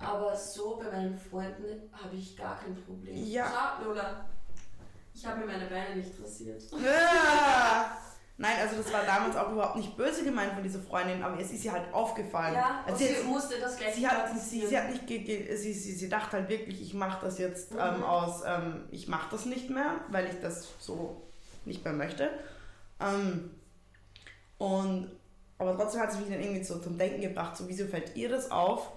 Aber 0.00 0.36
so 0.36 0.76
bei 0.76 0.90
meinen 0.90 1.18
Freunden 1.18 1.90
habe 1.92 2.14
ich 2.14 2.36
gar 2.36 2.58
kein 2.58 2.76
Problem. 2.76 3.16
Ja. 3.24 3.76
Schau, 3.80 3.88
Lola, 3.88 4.28
ich 5.12 5.26
habe 5.26 5.40
mir 5.40 5.46
meine 5.46 5.66
Beine 5.66 5.96
nicht 5.96 6.12
rasiert. 6.22 6.62
Ja. 6.72 7.98
Nein, 8.40 8.54
also 8.60 8.76
das 8.76 8.92
war 8.92 9.02
damals 9.02 9.34
auch 9.34 9.50
überhaupt 9.50 9.76
nicht 9.76 9.96
böse 9.96 10.22
gemeint 10.22 10.52
von 10.52 10.62
dieser 10.62 10.78
Freundin, 10.78 11.24
aber 11.24 11.40
es 11.40 11.50
ist 11.50 11.64
ihr 11.64 11.72
halt 11.72 11.92
aufgefallen. 11.92 12.54
Ja, 12.54 12.84
also 12.86 13.04
sie, 13.04 13.12
sie 13.12 13.24
musste 13.24 13.58
das 13.58 13.76
gleich 13.76 13.96
sie 13.96 14.06
hat, 14.06 14.30
sie, 14.38 14.64
sie 14.64 14.78
hat 14.78 14.90
nicht, 14.90 15.08
sie, 15.08 15.72
sie, 15.72 15.92
sie 15.92 16.08
dachte 16.08 16.36
halt 16.36 16.48
wirklich, 16.48 16.80
ich 16.80 16.94
mache 16.94 17.26
das 17.26 17.38
jetzt 17.38 17.72
mhm. 17.72 17.80
ähm, 17.80 18.04
aus, 18.04 18.42
ähm, 18.46 18.84
ich 18.92 19.08
mache 19.08 19.28
das 19.32 19.44
nicht 19.44 19.70
mehr, 19.70 20.02
weil 20.10 20.26
ich 20.26 20.40
das 20.40 20.68
so 20.78 21.27
nicht 21.68 21.84
mehr 21.84 21.94
möchte. 21.94 22.30
Ähm, 23.00 23.50
und, 24.58 25.08
aber 25.58 25.76
trotzdem 25.76 26.00
hat 26.00 26.12
sie 26.12 26.18
mich 26.18 26.30
dann 26.30 26.40
irgendwie 26.40 26.64
so 26.64 26.78
zum 26.78 26.98
Denken 26.98 27.20
gebracht, 27.20 27.56
so 27.56 27.68
wieso 27.68 27.86
fällt 27.86 28.16
ihr 28.16 28.28
das 28.28 28.50
auf? 28.50 28.90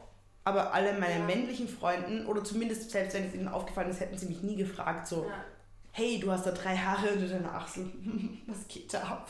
Aber 0.43 0.73
alle 0.73 0.93
meine 0.93 1.19
ja. 1.19 1.25
männlichen 1.25 1.67
Freunden, 1.67 2.25
oder 2.25 2.43
zumindest 2.43 2.89
selbst 2.89 3.13
wenn 3.13 3.27
es 3.27 3.35
ihnen 3.35 3.47
aufgefallen 3.47 3.91
ist, 3.91 3.99
hätten 3.99 4.17
sie 4.17 4.25
mich 4.25 4.41
nie 4.41 4.55
gefragt, 4.55 5.07
so, 5.07 5.25
ja 5.25 5.45
hey, 5.91 6.19
du 6.19 6.31
hast 6.31 6.45
da 6.45 6.51
drei 6.51 6.75
Haare 6.75 7.11
unter 7.11 7.27
deiner 7.27 7.53
Achsel, 7.53 7.91
was 8.47 8.67
geht 8.67 8.93
da 8.93 9.01
ab? 9.03 9.29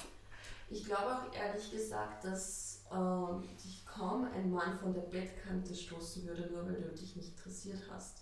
Ich 0.70 0.86
glaube 0.86 1.16
auch 1.16 1.36
ehrlich 1.36 1.72
gesagt, 1.72 2.24
dass 2.24 2.84
ähm, 2.92 3.44
dich 3.64 3.86
kaum 3.86 4.26
ein 4.34 4.52
Mann 4.52 4.80
von 4.80 4.94
der 4.94 5.02
Bettkante 5.02 5.76
stoßen 5.76 6.26
würde, 6.26 6.50
nur 6.52 6.66
weil 6.66 6.82
du 6.82 6.90
dich 6.96 7.16
nicht 7.16 7.38
interessiert 7.38 7.82
hast. 7.92 8.21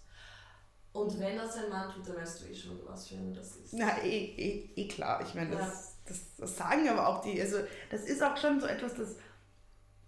Und 0.91 1.19
wenn 1.19 1.37
das 1.37 1.55
ein 1.55 1.69
Mann 1.69 1.91
tut, 1.93 2.07
dann 2.07 2.17
weißt 2.17 2.41
du 2.41 2.45
eh 2.47 2.55
schon, 2.55 2.79
was 2.85 3.07
für 3.07 3.15
einer 3.15 3.33
das 3.33 3.55
ist. 3.57 3.73
Na, 3.73 4.01
eh, 4.03 4.33
eh, 4.35 4.69
eh 4.75 4.87
klar. 4.87 5.21
Ich 5.25 5.35
meine, 5.35 5.55
das, 5.55 5.59
ja. 5.59 5.91
das, 6.05 6.35
das, 6.37 6.57
sagen 6.57 6.89
aber 6.89 7.07
auch 7.07 7.21
die, 7.21 7.39
also 7.39 7.57
das 7.91 8.01
ist 8.01 8.23
auch 8.23 8.35
schon 8.35 8.59
so 8.59 8.65
etwas, 8.65 8.95
das, 8.95 9.15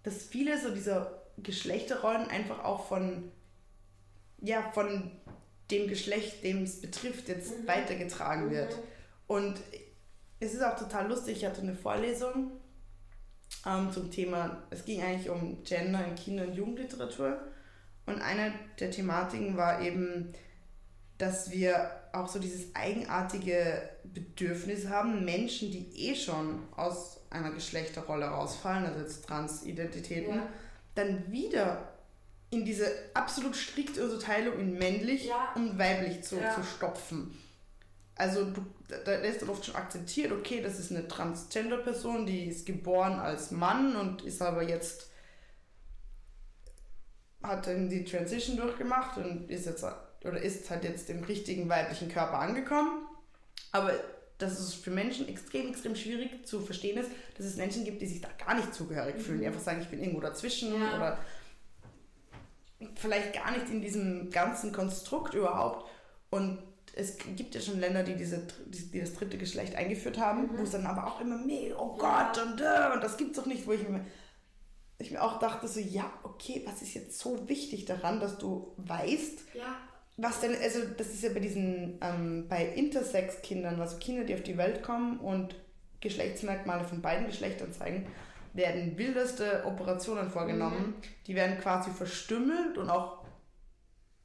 dass 0.02 0.24
viele 0.24 0.60
so 0.60 0.74
dieser 0.74 1.22
Geschlechterrollen 1.38 2.28
einfach 2.28 2.64
auch 2.64 2.88
von, 2.88 3.30
ja, 4.38 4.70
von 4.72 5.12
dem 5.70 5.88
Geschlecht, 5.88 6.42
dem 6.42 6.64
es 6.64 6.80
betrifft, 6.80 7.28
jetzt 7.28 7.58
mhm. 7.58 7.68
weitergetragen 7.68 8.50
wird. 8.50 8.76
Mhm. 8.76 8.82
Und 9.28 9.60
es 10.40 10.54
ist 10.54 10.62
auch 10.62 10.76
total 10.76 11.08
lustig, 11.08 11.38
ich 11.38 11.44
hatte 11.44 11.62
eine 11.62 11.74
Vorlesung 11.74 12.50
ähm, 13.64 13.92
zum 13.92 14.10
Thema, 14.10 14.64
es 14.70 14.84
ging 14.84 15.02
eigentlich 15.02 15.30
um 15.30 15.62
Gender 15.62 16.04
in 16.04 16.14
Kinder- 16.16 16.48
und 16.48 16.54
Jugendliteratur. 16.54 17.40
Und 18.06 18.20
eine 18.20 18.52
der 18.80 18.90
Thematiken 18.90 19.56
war 19.56 19.80
eben, 19.80 20.32
dass 21.22 21.52
wir 21.52 21.88
auch 22.12 22.26
so 22.26 22.40
dieses 22.40 22.74
eigenartige 22.74 23.90
Bedürfnis 24.02 24.88
haben, 24.88 25.24
Menschen, 25.24 25.70
die 25.70 26.08
eh 26.08 26.16
schon 26.16 26.64
aus 26.74 27.20
einer 27.30 27.52
Geschlechterrolle 27.52 28.26
rausfallen, 28.26 28.86
also 28.86 28.98
jetzt 28.98 29.24
Transidentitäten, 29.24 30.34
ja. 30.34 30.48
dann 30.96 31.30
wieder 31.30 31.92
in 32.50 32.64
diese 32.64 32.86
absolut 33.14 33.54
strikte 33.54 34.02
Unterteilung 34.02 34.58
in 34.58 34.76
männlich 34.76 35.26
ja. 35.26 35.52
und 35.54 35.78
weiblich 35.78 36.24
zu, 36.24 36.40
ja. 36.40 36.56
zu 36.56 36.64
stopfen. 36.64 37.38
Also 38.16 38.50
du, 38.50 38.66
da 38.88 39.12
ist 39.12 39.42
dann 39.42 39.48
oft 39.48 39.64
schon 39.64 39.76
akzeptiert, 39.76 40.32
okay, 40.32 40.60
das 40.60 40.80
ist 40.80 40.90
eine 40.90 41.06
Transgender-Person, 41.06 42.26
die 42.26 42.46
ist 42.46 42.66
geboren 42.66 43.20
als 43.20 43.52
Mann 43.52 43.94
und 43.94 44.22
ist 44.22 44.42
aber 44.42 44.64
jetzt 44.64 45.08
hat 47.44 47.68
dann 47.68 47.88
die 47.88 48.04
Transition 48.04 48.56
durchgemacht 48.56 49.18
und 49.18 49.48
ist 49.48 49.66
jetzt 49.66 49.84
oder 50.24 50.40
ist 50.40 50.70
halt 50.70 50.84
jetzt 50.84 51.10
im 51.10 51.24
richtigen 51.24 51.68
weiblichen 51.68 52.08
Körper 52.08 52.38
angekommen. 52.38 53.06
Aber 53.72 53.92
dass 54.38 54.58
es 54.58 54.74
für 54.74 54.90
Menschen 54.90 55.28
extrem, 55.28 55.68
extrem 55.68 55.94
schwierig 55.94 56.46
zu 56.46 56.60
verstehen 56.60 56.98
ist, 56.98 57.10
dass 57.36 57.46
es 57.46 57.56
Menschen 57.56 57.84
gibt, 57.84 58.02
die 58.02 58.06
sich 58.06 58.20
da 58.20 58.28
gar 58.44 58.54
nicht 58.54 58.74
zugehörig 58.74 59.16
mhm. 59.16 59.20
fühlen, 59.20 59.40
die 59.40 59.46
einfach 59.46 59.60
sagen, 59.60 59.80
ich 59.80 59.88
bin 59.88 60.00
irgendwo 60.00 60.20
dazwischen 60.20 60.74
ja. 60.80 60.96
oder 60.96 61.18
vielleicht 62.96 63.32
gar 63.32 63.52
nicht 63.52 63.68
in 63.68 63.80
diesem 63.80 64.30
ganzen 64.30 64.72
Konstrukt 64.72 65.34
überhaupt. 65.34 65.88
Und 66.30 66.58
es 66.94 67.16
gibt 67.36 67.54
ja 67.54 67.60
schon 67.60 67.80
Länder, 67.80 68.02
die, 68.02 68.16
diese, 68.16 68.46
die, 68.66 69.00
das 69.00 69.14
dritte 69.14 69.38
Geschlecht 69.38 69.76
eingeführt 69.76 70.18
haben, 70.18 70.42
mhm. 70.42 70.58
wo 70.58 70.62
es 70.62 70.70
dann 70.72 70.86
aber 70.86 71.06
auch 71.06 71.20
immer 71.20 71.38
mehr, 71.38 71.80
oh 71.80 71.96
Gott, 71.96 72.36
ja. 72.36 72.42
und, 72.42 72.60
äh, 72.60 72.94
und 72.94 73.02
das 73.02 73.16
gibt's 73.16 73.38
doch 73.38 73.46
nicht, 73.46 73.66
wo 73.66 73.72
ich 73.72 73.88
mir, 73.88 74.04
ich 74.98 75.10
mir 75.10 75.22
auch 75.22 75.38
dachte, 75.38 75.68
so, 75.68 75.80
ja, 75.80 76.12
okay, 76.22 76.62
was 76.66 76.82
ist 76.82 76.94
jetzt 76.94 77.18
so 77.18 77.48
wichtig 77.48 77.84
daran, 77.84 78.20
dass 78.20 78.38
du 78.38 78.72
weißt, 78.76 79.38
ja. 79.54 79.76
Was 80.16 80.40
denn, 80.40 80.54
also 80.60 80.80
das 80.96 81.08
ist 81.08 81.22
ja 81.22 81.30
bei 81.30 81.40
diesen, 81.40 81.98
ähm, 82.00 82.46
bei 82.48 82.66
Intersex-Kindern, 82.66 83.80
also 83.80 83.96
Kinder, 83.98 84.24
die 84.24 84.34
auf 84.34 84.42
die 84.42 84.58
Welt 84.58 84.82
kommen 84.82 85.18
und 85.18 85.56
Geschlechtsmerkmale 86.00 86.84
von 86.84 87.00
beiden 87.00 87.26
Geschlechtern 87.26 87.72
zeigen, 87.72 88.06
werden 88.52 88.98
wildeste 88.98 89.64
Operationen 89.64 90.30
vorgenommen. 90.30 90.88
Mhm. 90.88 90.94
Die 91.26 91.34
werden 91.34 91.58
quasi 91.58 91.90
verstümmelt 91.90 92.76
und 92.76 92.90
auch 92.90 93.24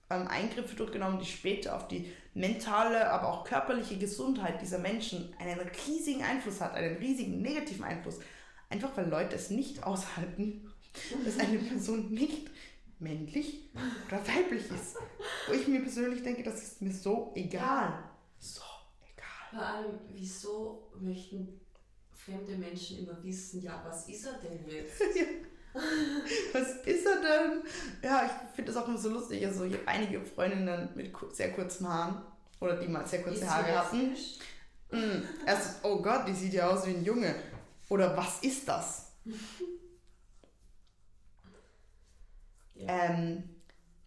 ähm, 0.09 0.27
Eingriffe 0.27 0.75
durchgenommen, 0.75 1.19
die 1.19 1.25
später 1.25 1.75
auf 1.75 1.87
die 1.87 2.11
mentale, 2.33 3.09
aber 3.09 3.29
auch 3.29 3.43
körperliche 3.43 3.97
Gesundheit 3.97 4.61
dieser 4.61 4.79
Menschen 4.79 5.33
einen 5.39 5.59
riesigen 5.87 6.23
Einfluss 6.23 6.61
hat, 6.61 6.73
einen 6.75 6.97
riesigen 6.97 7.41
negativen 7.41 7.83
Einfluss. 7.83 8.19
Einfach 8.69 8.95
weil 8.97 9.09
Leute 9.09 9.35
es 9.35 9.49
nicht 9.49 9.83
aushalten, 9.83 10.69
dass 11.23 11.39
eine 11.39 11.59
Person 11.59 12.09
nicht 12.11 12.49
männlich 12.99 13.69
oder 14.07 14.19
weiblich 14.27 14.71
ist. 14.71 14.97
Wo 15.47 15.53
ich 15.53 15.67
mir 15.67 15.81
persönlich 15.81 16.23
denke, 16.23 16.43
das 16.43 16.61
ist 16.61 16.81
mir 16.81 16.93
so 16.93 17.31
egal. 17.35 18.03
So 18.39 18.61
egal. 19.13 19.49
Vor 19.51 19.61
allem, 19.61 19.99
wieso 20.09 20.91
möchten 20.99 21.59
fremde 22.11 22.57
Menschen 22.57 22.99
immer 22.99 23.23
wissen, 23.23 23.61
ja, 23.61 23.81
was 23.87 24.07
ist 24.09 24.25
er 24.25 24.33
denn 24.33 24.67
jetzt? 24.67 24.99
was 26.53 26.85
ist 26.85 27.05
er 27.05 27.21
denn? 27.21 27.63
Ja, 28.01 28.25
ich 28.25 28.55
finde 28.55 28.71
das 28.71 28.81
auch 28.81 28.87
immer 28.87 28.97
so 28.97 29.09
lustig. 29.09 29.45
Also 29.45 29.63
ich 29.63 29.73
habe 29.73 29.87
einige 29.87 30.21
Freundinnen 30.21 30.89
mit 30.95 31.13
sehr 31.31 31.53
kurzen 31.53 31.87
Haaren 31.87 32.21
oder 32.59 32.77
die 32.77 32.87
mal 32.87 33.05
sehr 33.05 33.21
kurze 33.21 33.41
ist 33.41 33.49
Haare 33.49 33.79
hatten. 33.79 34.15
Mm, 34.91 35.23
erst, 35.45 35.83
oh 35.83 36.01
Gott, 36.01 36.27
die 36.27 36.33
sieht 36.33 36.53
ja 36.53 36.69
aus 36.69 36.85
wie 36.85 36.91
ein 36.91 37.03
Junge. 37.03 37.35
Oder 37.89 38.15
was 38.17 38.41
ist 38.41 38.67
das? 38.67 39.13
ja. 42.79 42.87
ähm, 42.87 43.43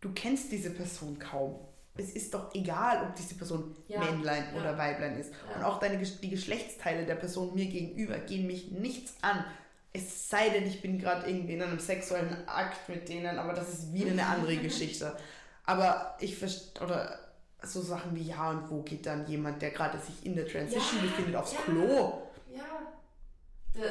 du 0.01 0.13
kennst 0.13 0.51
diese 0.53 0.71
Person 0.71 1.19
kaum 1.19 1.61
es 2.01 2.13
ist 2.13 2.35
doch 2.35 2.55
egal, 2.55 3.03
ob 3.07 3.15
diese 3.15 3.35
Person 3.35 3.77
ja. 3.89 4.01
Männlein 4.01 4.45
ja. 4.53 4.61
oder 4.61 4.79
Weiblein 4.79 5.19
ist. 5.19 5.33
Und 5.55 5.65
auch 5.65 5.79
deine, 5.79 5.99
die 5.99 6.31
Geschlechtsteile 6.31 7.05
der 7.05 7.17
Person 7.17 7.55
mir 7.55 7.67
gegenüber 7.67 8.19
gehen 8.19 8.47
mich 8.47 8.71
nichts 8.71 9.15
an. 9.23 9.45
Es 9.93 10.29
sei 10.29 10.51
denn, 10.51 10.67
ich 10.67 10.83
bin 10.83 10.99
gerade 10.99 11.29
irgendwie 11.29 11.55
in 11.55 11.63
einem 11.63 11.81
sexuellen 11.81 12.49
Akt 12.49 12.89
mit 12.89 13.09
denen, 13.09 13.39
aber 13.39 13.53
das 13.53 13.69
ist 13.69 13.93
wieder 13.93 14.13
eine 14.13 14.27
andere 14.27 14.57
Geschichte. 14.63 15.17
Aber 15.65 16.17
ich 16.21 16.37
verstehe, 16.37 16.83
oder 16.83 17.19
so 17.63 17.83
Sachen 17.83 18.15
wie, 18.15 18.23
ja, 18.23 18.51
und 18.51 18.71
wo 18.71 18.83
geht 18.83 19.05
dann 19.07 19.27
jemand, 19.27 19.61
der 19.61 19.71
gerade 19.71 19.99
sich 19.99 20.25
in 20.25 20.35
der 20.35 20.47
Transition 20.47 21.03
befindet, 21.03 21.37
aufs 21.37 21.55
Klo? 21.65 22.23
Ja. 22.55 23.85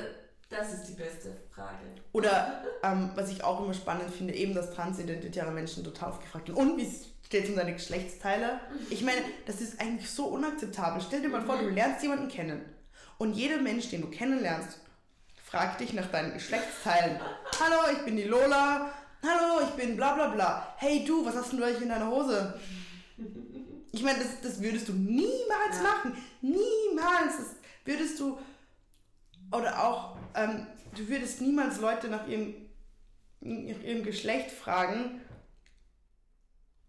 Das 0.50 0.74
ist 0.74 0.88
die 0.88 0.94
beste 0.94 1.38
Frage. 1.52 1.78
Oder 2.12 2.64
ähm, 2.82 3.12
was 3.14 3.30
ich 3.32 3.44
auch 3.44 3.64
immer 3.64 3.74
spannend 3.74 4.12
finde, 4.12 4.34
eben, 4.34 4.56
dass 4.56 4.74
transidentitäre 4.74 5.52
Menschen 5.52 5.84
total 5.84 6.10
aufgefragt 6.10 6.48
werden. 6.48 6.58
Und 6.58 6.78
wie 6.78 6.92
steht 7.24 7.44
es 7.44 7.50
um 7.52 7.56
deine 7.56 7.74
Geschlechtsteile? 7.74 8.60
Ich 8.90 9.04
meine, 9.04 9.22
das 9.46 9.62
ist 9.62 9.80
eigentlich 9.80 10.10
so 10.10 10.26
unakzeptabel. 10.26 11.04
Stell 11.06 11.22
dir 11.22 11.30
mal 11.30 11.44
vor, 11.44 11.58
du 11.58 11.70
lernst 11.70 12.02
jemanden 12.02 12.30
kennen 12.30 12.66
und 13.20 13.34
jeder 13.34 13.62
Mensch, 13.62 13.90
den 13.90 14.02
du 14.02 14.10
kennenlernst, 14.10 14.80
fragt 15.46 15.82
dich 15.82 15.94
nach 15.94 16.08
deinen 16.08 16.34
Geschlechtsteilen. 16.34 17.20
Hallo, 17.60 17.92
ich 17.94 18.06
bin 18.06 18.18
die 18.18 18.24
Lola. 18.24 18.92
Hallo, 19.22 19.62
ich 19.64 19.76
bin 19.76 19.96
bla 19.98 20.16
bla 20.16 20.30
bla. 20.30 20.74
Hey 20.78 21.06
du, 21.06 21.26
was 21.26 21.36
hast 21.36 21.52
denn 21.52 21.60
du 21.60 21.66
eigentlich 21.66 21.84
in 21.84 21.90
deiner 21.90 22.10
Hose? 22.10 22.60
Ich 23.92 24.02
meine, 24.02 24.20
das, 24.20 24.42
das 24.42 24.62
würdest 24.62 24.88
du 24.88 24.94
niemals 24.94 25.76
ja. 25.76 25.84
machen. 25.84 26.18
Niemals. 26.42 27.38
Das 27.38 27.56
würdest 27.86 28.20
du. 28.20 28.40
Oder 29.52 29.84
auch 29.84 30.19
ähm, 30.36 30.68
du 30.96 31.08
würdest 31.08 31.42
niemals 31.42 31.80
Leute 31.80 32.08
nach 32.08 32.28
ihrem, 32.28 32.54
nach 33.42 33.84
ihrem 33.84 34.04
Geschlecht 34.04 34.52
fragen, 34.52 35.22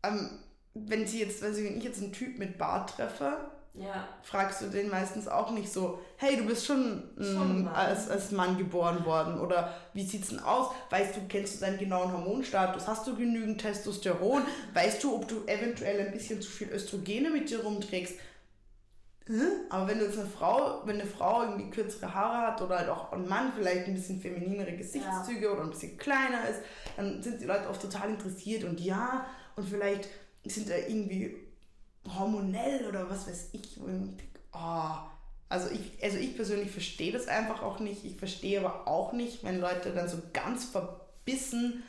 ähm, 0.03 0.31
wenn 0.74 1.07
sie 1.07 1.20
jetzt, 1.20 1.42
wenn 1.42 1.79
ich 1.79 1.85
jetzt 1.85 2.03
einen 2.03 2.12
Typ 2.12 2.38
mit 2.38 2.59
Bart 2.59 2.90
treffe, 2.96 3.50
ja. 3.74 4.09
fragst 4.22 4.62
du 4.62 4.66
den 4.66 4.88
meistens 4.88 5.29
auch 5.29 5.50
nicht 5.50 5.72
so, 5.72 6.00
hey, 6.16 6.37
du 6.37 6.44
bist 6.44 6.66
schon, 6.66 7.03
schon. 7.18 7.68
Als, 7.68 8.09
als 8.09 8.31
Mann 8.31 8.59
geboren 8.59 9.05
worden 9.05 9.40
oder 9.40 9.74
wie 9.94 10.05
sieht's 10.05 10.29
denn 10.29 10.40
aus? 10.40 10.72
Weißt 10.90 11.16
du, 11.16 11.20
kennst 11.29 11.57
du 11.57 11.61
deinen 11.61 11.79
genauen 11.79 12.12
Hormonstatus? 12.12 12.87
Hast 12.87 13.07
du 13.07 13.16
genügend 13.16 13.61
Testosteron? 13.61 14.42
Weißt 14.74 15.03
du, 15.05 15.14
ob 15.14 15.29
du 15.29 15.44
eventuell 15.46 16.07
ein 16.07 16.12
bisschen 16.12 16.40
zu 16.40 16.50
viel 16.50 16.70
Östrogene 16.70 17.31
mit 17.31 17.50
dir 17.50 17.62
rumträgst? 17.62 18.14
Aber 19.69 19.87
wenn 19.88 19.99
du 19.99 20.07
jetzt 20.07 20.19
eine 20.19 20.29
Frau, 20.29 20.83
wenn 20.85 21.01
eine 21.01 21.09
Frau 21.09 21.43
irgendwie 21.43 21.71
kürzere 21.71 22.12
Haare 22.14 22.49
hat 22.49 22.62
oder 22.62 22.79
halt 22.79 22.88
auch 22.88 23.12
ein 23.12 23.29
Mann 23.29 23.53
vielleicht 23.55 23.87
ein 23.87 23.95
bisschen 23.95 24.21
femininere 24.21 24.73
Gesichtszüge 24.73 25.47
ja. 25.47 25.53
oder 25.53 25.62
ein 25.62 25.71
bisschen 25.71 25.97
kleiner 25.99 26.49
ist, 26.49 26.61
dann 26.97 27.23
sind 27.23 27.40
die 27.40 27.47
Leute 27.47 27.69
oft 27.69 27.81
total 27.81 28.11
interessiert 28.11 28.64
und 28.64 28.81
ja, 28.81 29.27
und 29.57 29.69
vielleicht 29.69 30.09
sind 30.45 30.69
da 30.69 30.77
irgendwie 30.77 31.37
hormonell 32.09 32.87
oder 32.88 33.09
was 33.09 33.29
weiß 33.29 33.51
ich. 33.53 33.79
Oh, 34.53 34.95
also 35.49 35.69
ich, 35.71 36.03
also 36.03 36.16
ich 36.16 36.35
persönlich 36.35 36.71
verstehe 36.71 37.12
das 37.12 37.29
einfach 37.29 37.62
auch 37.62 37.79
nicht. 37.81 38.05
Ich 38.05 38.16
verstehe 38.16 38.61
aber 38.61 38.88
auch 38.88 39.12
nicht, 39.12 39.45
wenn 39.45 39.61
Leute 39.61 39.93
dann 39.93 40.09
so 40.09 40.19
ganz 40.33 40.64
verbissen 40.64 41.83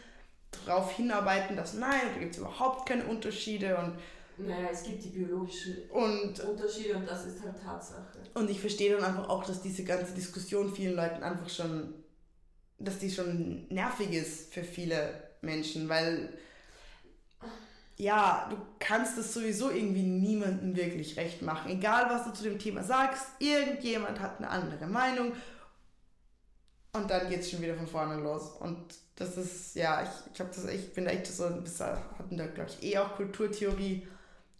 darauf 0.65 0.91
hinarbeiten, 0.95 1.55
dass 1.55 1.73
nein, 1.73 2.01
da 2.13 2.19
gibt 2.19 2.33
es 2.33 2.39
überhaupt 2.39 2.87
keine 2.87 3.05
Unterschiede 3.05 3.77
und 3.77 3.93
Naja, 4.37 4.69
es 4.71 4.83
gibt 4.83 5.03
die 5.03 5.09
biologischen 5.09 5.89
und, 5.89 6.39
Unterschiede 6.39 6.95
und 6.95 7.07
das 7.07 7.25
ist 7.25 7.43
halt 7.43 7.61
Tatsache. 7.61 8.19
Und 8.33 8.49
ich 8.49 8.59
verstehe 8.59 8.95
dann 8.95 9.03
einfach 9.03 9.29
auch, 9.29 9.43
dass 9.43 9.61
diese 9.61 9.83
ganze 9.83 10.13
Diskussion 10.13 10.73
vielen 10.73 10.95
Leuten 10.95 11.21
einfach 11.21 11.49
schon, 11.49 11.93
dass 12.79 12.99
die 12.99 13.11
schon 13.11 13.67
nervig 13.69 14.11
ist 14.11 14.53
für 14.53 14.63
viele 14.63 15.13
Menschen, 15.41 15.89
weil 15.89 16.29
ja, 17.97 18.47
du 18.49 18.57
kannst 18.79 19.17
es 19.19 19.33
sowieso 19.33 19.69
irgendwie 19.69 20.01
niemandem 20.01 20.75
wirklich 20.75 21.17
recht 21.17 21.43
machen. 21.43 21.69
Egal, 21.69 22.09
was 22.09 22.23
du 22.23 22.31
zu 22.31 22.43
dem 22.43 22.57
Thema 22.57 22.83
sagst, 22.83 23.25
irgendjemand 23.37 24.19
hat 24.19 24.39
eine 24.39 24.49
andere 24.49 24.87
Meinung 24.87 25.33
und 26.93 27.09
dann 27.09 27.29
geht 27.29 27.41
es 27.41 27.51
schon 27.51 27.61
wieder 27.61 27.75
von 27.75 27.87
vorne 27.87 28.15
los. 28.15 28.53
Und 28.59 28.95
das 29.15 29.37
ist, 29.37 29.75
ja, 29.75 30.03
ich, 30.03 30.09
ich, 30.31 30.37
das, 30.37 30.65
ich 30.65 30.93
bin 30.93 31.05
echt 31.05 31.27
so, 31.27 31.43
wir 31.43 32.03
hatten 32.17 32.37
da, 32.37 32.47
glaube 32.47 32.71
ich, 32.71 32.83
eh 32.83 32.97
auch 32.97 33.15
Kulturtheorie 33.15 34.07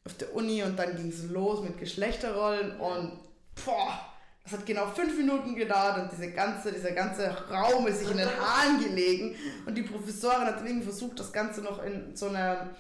auf 0.05 0.17
der 0.17 0.33
Uni 0.35 0.63
und 0.63 0.77
dann 0.77 0.95
ging 0.95 1.09
es 1.09 1.23
los 1.29 1.61
mit 1.61 1.77
Geschlechterrollen 1.77 2.79
und 2.79 3.19
boah, 3.65 4.11
das 4.43 4.53
hat 4.53 4.65
genau 4.65 4.87
fünf 4.87 5.15
Minuten 5.15 5.55
gedauert 5.55 5.99
und 5.99 6.11
diese 6.11 6.31
ganze, 6.31 6.71
dieser 6.71 6.93
ganze 6.93 7.29
Raum 7.49 7.85
ist 7.87 7.99
sich 7.99 8.09
in 8.09 8.17
den 8.17 8.29
Haaren 8.39 8.83
gelegen 8.83 9.35
und 9.65 9.75
die 9.75 9.83
Professorin 9.83 10.47
hat 10.47 10.65
irgendwie 10.65 10.85
versucht, 10.85 11.19
das 11.19 11.31
Ganze 11.31 11.61
noch 11.61 11.83
in 11.83 12.15
so 12.15 12.29
eine 12.29 12.71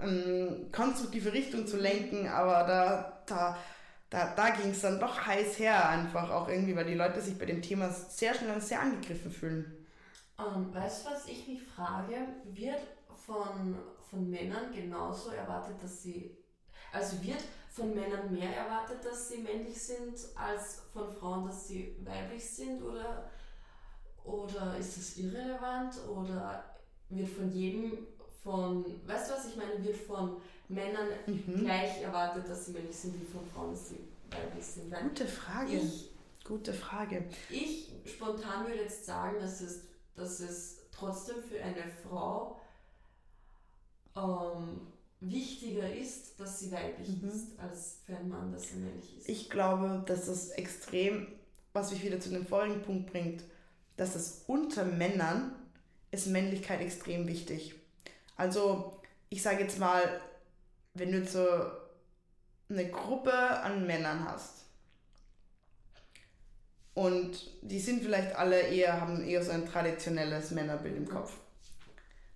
ähm, 0.00 0.66
konstruktive 0.72 1.32
Richtung 1.32 1.66
zu 1.66 1.76
lenken, 1.76 2.28
aber 2.28 2.66
da, 2.66 3.22
da, 3.26 3.56
da, 4.10 4.34
da 4.34 4.50
ging 4.50 4.70
es 4.70 4.80
dann 4.80 4.98
doch 4.98 5.24
heiß 5.24 5.58
her 5.60 5.88
einfach 5.88 6.30
auch 6.30 6.48
irgendwie, 6.48 6.74
weil 6.74 6.86
die 6.86 6.94
Leute 6.94 7.20
sich 7.20 7.38
bei 7.38 7.46
dem 7.46 7.62
Thema 7.62 7.90
sehr 7.90 8.34
schnell 8.34 8.60
sehr 8.60 8.80
angegriffen 8.80 9.30
fühlen. 9.30 9.86
Um, 10.36 10.64
ähm, 10.64 10.74
weißt 10.74 11.06
du, 11.06 11.10
was 11.10 11.26
ich 11.26 11.46
mich 11.46 11.62
frage? 11.62 12.16
Wird 12.44 12.80
von, 13.24 13.76
von 14.10 14.28
Männern 14.28 14.72
genauso 14.74 15.30
erwartet, 15.30 15.76
dass 15.82 16.02
sie 16.02 16.36
also 16.96 17.22
wird 17.22 17.42
von 17.68 17.94
Männern 17.94 18.32
mehr 18.32 18.56
erwartet, 18.56 19.04
dass 19.04 19.28
sie 19.28 19.38
männlich 19.38 19.80
sind, 19.80 20.14
als 20.34 20.82
von 20.92 21.12
Frauen, 21.12 21.46
dass 21.46 21.68
sie 21.68 21.94
weiblich 22.02 22.48
sind? 22.48 22.82
Oder, 22.82 23.30
oder 24.24 24.76
ist 24.78 24.96
das 24.96 25.16
irrelevant? 25.18 25.94
Oder 26.08 26.64
wird 27.10 27.28
von 27.28 27.52
jedem 27.52 28.06
von, 28.42 28.84
weißt 29.06 29.30
du 29.30 29.34
was 29.34 29.48
ich 29.48 29.56
meine, 29.56 29.84
wird 29.84 29.96
von 29.96 30.36
Männern 30.68 31.08
mhm. 31.26 31.64
gleich 31.64 32.00
erwartet, 32.00 32.48
dass 32.48 32.66
sie 32.66 32.72
männlich 32.72 32.96
sind, 32.96 33.20
wie 33.20 33.26
von 33.26 33.46
Frauen, 33.54 33.72
dass 33.72 33.90
sie 33.90 33.98
weiblich 34.30 34.64
sind? 34.64 34.90
Weil 34.90 35.02
Gute 35.02 35.26
Frage. 35.26 35.76
Ich, 35.76 36.10
Gute 36.44 36.72
Frage. 36.72 37.24
Ich 37.50 37.92
spontan 38.06 38.66
würde 38.66 38.82
jetzt 38.82 39.04
sagen, 39.04 39.36
dass 39.40 39.60
es, 39.60 39.82
dass 40.14 40.40
es 40.40 40.78
trotzdem 40.92 41.42
für 41.42 41.62
eine 41.62 41.90
Frau 42.02 42.60
ähm, 44.16 44.55
wichtiger 45.28 45.92
ist, 45.94 46.38
dass 46.38 46.60
sie 46.60 46.72
weiblich 46.72 47.20
mhm. 47.20 47.28
ist, 47.28 47.58
als 47.58 47.98
für 48.04 48.16
einen 48.16 48.28
Mann, 48.28 48.52
dass 48.52 48.70
er 48.70 48.76
männlich 48.78 49.18
ist. 49.18 49.28
Ich 49.28 49.50
glaube, 49.50 50.02
dass 50.06 50.26
das 50.26 50.50
extrem, 50.50 51.26
was 51.72 51.90
mich 51.90 52.02
wieder 52.02 52.20
zu 52.20 52.30
dem 52.30 52.46
folgenden 52.46 52.82
Punkt 52.82 53.12
bringt, 53.12 53.42
dass 53.96 54.14
es 54.14 54.44
unter 54.46 54.84
Männern 54.84 55.54
ist 56.10 56.26
Männlichkeit 56.28 56.80
extrem 56.80 57.26
wichtig. 57.26 57.74
Also, 58.36 59.00
ich 59.28 59.42
sage 59.42 59.62
jetzt 59.62 59.78
mal, 59.78 60.20
wenn 60.94 61.12
du 61.12 61.24
so 61.24 61.46
eine 62.68 62.90
Gruppe 62.90 63.32
an 63.32 63.86
Männern 63.86 64.24
hast 64.24 64.64
und 66.94 67.52
die 67.62 67.80
sind 67.80 68.02
vielleicht 68.02 68.34
alle 68.36 68.60
eher, 68.60 69.00
haben 69.00 69.26
eher 69.26 69.42
so 69.44 69.52
ein 69.52 69.66
traditionelles 69.66 70.50
Männerbild 70.50 70.96
im 70.96 71.08
Kopf 71.08 71.32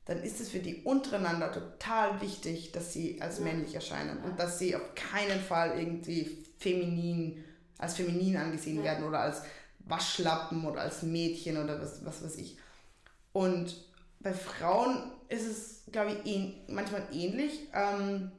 dann 0.05 0.23
ist 0.23 0.41
es 0.41 0.49
für 0.49 0.59
die 0.59 0.83
untereinander 0.83 1.53
total 1.53 2.21
wichtig, 2.21 2.73
dass 2.73 2.93
sie 2.93 3.21
als 3.21 3.41
männlich 3.41 3.75
erscheinen 3.75 4.19
und 4.25 4.39
dass 4.39 4.59
sie 4.59 4.75
auf 4.75 4.95
keinen 4.95 5.41
Fall 5.41 5.79
irgendwie 5.79 6.45
feminin, 6.59 7.45
als 7.79 7.95
feminin 7.97 8.37
angesehen 8.37 8.83
werden 8.83 9.05
oder 9.07 9.21
als 9.21 9.43
Waschlappen 9.81 10.67
oder 10.67 10.83
als 10.83 11.03
Mädchen 11.03 11.63
oder 11.63 11.81
was, 11.81 12.05
was 12.05 12.25
weiß 12.25 12.37
ich. 12.37 12.57
Und 13.33 13.77
bei 14.21 14.33
Frauen 14.33 15.13
ist 15.29 15.47
es, 15.47 15.83
glaube 15.93 16.13
ich, 16.13 16.27
ähn, 16.27 16.55
manchmal 16.69 17.07
ähnlich, 17.13 17.69
ähm, 17.73 18.33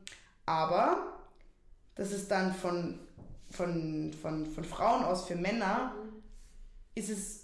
aber 0.46 1.20
das 1.96 2.12
ist 2.12 2.30
dann 2.32 2.54
von, 2.54 3.00
von, 3.50 4.12
von, 4.22 4.46
von 4.46 4.64
Frauen 4.64 5.04
aus 5.04 5.26
für 5.26 5.36
Männer, 5.36 5.94
mhm. 5.96 6.24
ist 6.96 7.10
es 7.10 7.41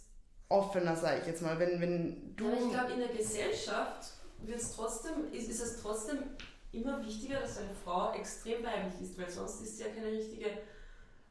offener, 0.49 0.95
sage 0.95 1.21
ich 1.21 1.27
jetzt 1.27 1.41
mal. 1.41 1.57
Wenn, 1.59 1.81
wenn 1.81 2.35
du 2.35 2.45
ja, 2.45 2.53
ich 2.53 2.71
glaube, 2.71 2.93
in 2.93 2.99
der 2.99 3.09
Gesellschaft 3.09 4.11
wird's 4.39 4.75
trotzdem, 4.75 5.31
ist, 5.31 5.49
ist 5.49 5.61
es 5.61 5.81
trotzdem 5.81 6.19
immer 6.71 7.03
wichtiger, 7.05 7.39
dass 7.39 7.57
eine 7.57 7.73
Frau 7.83 8.13
extrem 8.13 8.63
weiblich 8.63 9.01
ist, 9.01 9.17
weil 9.17 9.29
sonst 9.29 9.61
ist 9.61 9.77
sie 9.77 9.83
ja 9.83 9.89
keine 9.89 10.11
richtige 10.11 10.49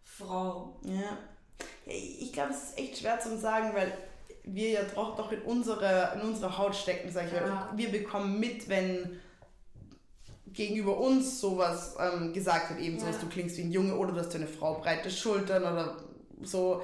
Frau. 0.05 0.79
Ja. 0.83 1.18
Ich 1.85 2.33
glaube, 2.33 2.52
es 2.52 2.70
ist 2.70 2.79
echt 2.79 2.98
schwer 2.98 3.20
zu 3.20 3.38
sagen, 3.38 3.74
weil 3.74 3.92
wir 4.44 4.70
ja 4.70 4.83
doch, 4.94 5.16
doch 5.16 5.33
in, 5.33 5.42
unsere, 5.42 6.12
in 6.14 6.20
unserer 6.22 6.57
Haut 6.59 6.74
stecken, 6.74 7.11
sag 7.12 7.26
ich 7.26 7.33
ja. 7.33 7.46
mal. 7.46 7.70
Und 7.70 7.79
wir 7.79 7.90
bekommen 7.90 8.38
mit, 8.38 8.68
wenn 8.68 9.20
gegenüber 10.46 10.96
uns 10.96 11.40
sowas 11.40 11.96
ähm, 12.00 12.33
gesagt 12.33 12.70
wird, 12.70 12.81
eben 12.81 12.96
ja. 12.96 13.00
sowas, 13.00 13.20
du 13.20 13.29
klingst 13.29 13.57
wie 13.59 13.62
ein 13.62 13.72
Junge 13.72 13.94
oder 13.96 14.12
du 14.12 14.20
hast 14.20 14.35
eine 14.35 14.46
Frau 14.46 14.74
breite 14.74 15.11
Schultern 15.11 15.62
oder 15.62 15.96
so. 16.42 16.83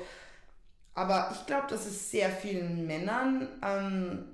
Aber 0.94 1.30
ich 1.32 1.46
glaube, 1.46 1.66
dass 1.68 1.86
es 1.86 2.10
sehr 2.10 2.30
vielen 2.30 2.86
Männern 2.86 3.48
ähm, 3.64 4.24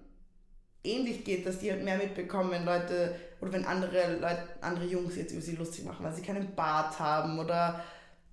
ähnlich 0.83 1.25
geht, 1.25 1.47
dass 1.47 1.61
die 1.61 1.71
halt 1.71 1.85
mehr 1.85 1.99
mitbekommen, 1.99 2.51
wenn 2.51 2.65
Leute 2.65 3.15
oder 3.41 3.53
wenn 3.53 3.65
andere 3.65 4.17
Leute, 4.17 4.43
andere 4.61 4.87
Jungs 4.87 5.17
jetzt 5.17 5.33
über 5.33 5.41
sie 5.41 5.57
lustig 5.57 5.85
machen, 5.85 6.05
weil 6.05 6.15
sie 6.15 6.23
keinen 6.23 6.55
Bart 6.55 6.99
haben 6.99 7.39
oder 7.39 7.85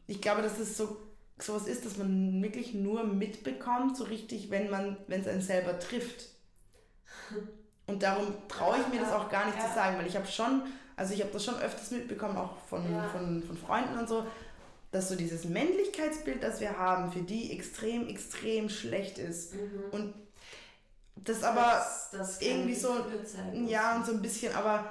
ich 0.07 0.21
glaube, 0.21 0.41
dass 0.41 0.59
es 0.59 0.77
so 0.77 0.97
sowas 1.37 1.67
ist, 1.67 1.85
dass 1.85 1.97
man 1.97 2.41
wirklich 2.41 2.73
nur 2.73 3.03
mitbekommt, 3.03 3.97
so 3.97 4.05
richtig, 4.05 4.49
wenn 4.51 4.69
man, 4.69 4.97
wenn 5.07 5.21
es 5.21 5.27
einen 5.27 5.41
selber 5.41 5.77
trifft. 5.79 6.29
Und 7.87 8.03
darum 8.03 8.27
traue 8.47 8.77
ich 8.79 8.87
mir 8.87 9.01
das 9.01 9.11
auch 9.11 9.29
gar 9.29 9.45
nicht 9.45 9.57
ja. 9.57 9.67
zu 9.67 9.75
sagen, 9.75 9.97
weil 9.97 10.07
ich 10.07 10.15
habe 10.15 10.27
schon, 10.27 10.63
also 10.95 11.13
ich 11.13 11.21
habe 11.21 11.31
das 11.31 11.43
schon 11.43 11.55
öfters 11.55 11.91
mitbekommen, 11.91 12.37
auch 12.37 12.57
von, 12.67 12.89
ja. 12.89 13.03
von, 13.09 13.43
von 13.43 13.57
Freunden 13.57 13.97
und 13.97 14.07
so, 14.07 14.25
dass 14.95 15.09
so 15.09 15.15
dieses 15.15 15.43
Männlichkeitsbild, 15.43 16.41
das 16.41 16.61
wir 16.61 16.77
haben, 16.77 17.11
für 17.11 17.21
die 17.21 17.51
extrem, 17.51 18.07
extrem 18.07 18.69
schlecht 18.69 19.17
ist. 19.17 19.53
Mhm. 19.53 19.83
Und 19.91 20.13
das 21.17 21.43
aber 21.43 21.61
das, 21.61 22.09
das 22.11 22.41
irgendwie 22.41 22.75
so, 22.75 22.95
ja, 23.67 23.97
und 23.97 24.05
so 24.05 24.13
ein 24.13 24.21
bisschen, 24.21 24.55
aber 24.55 24.89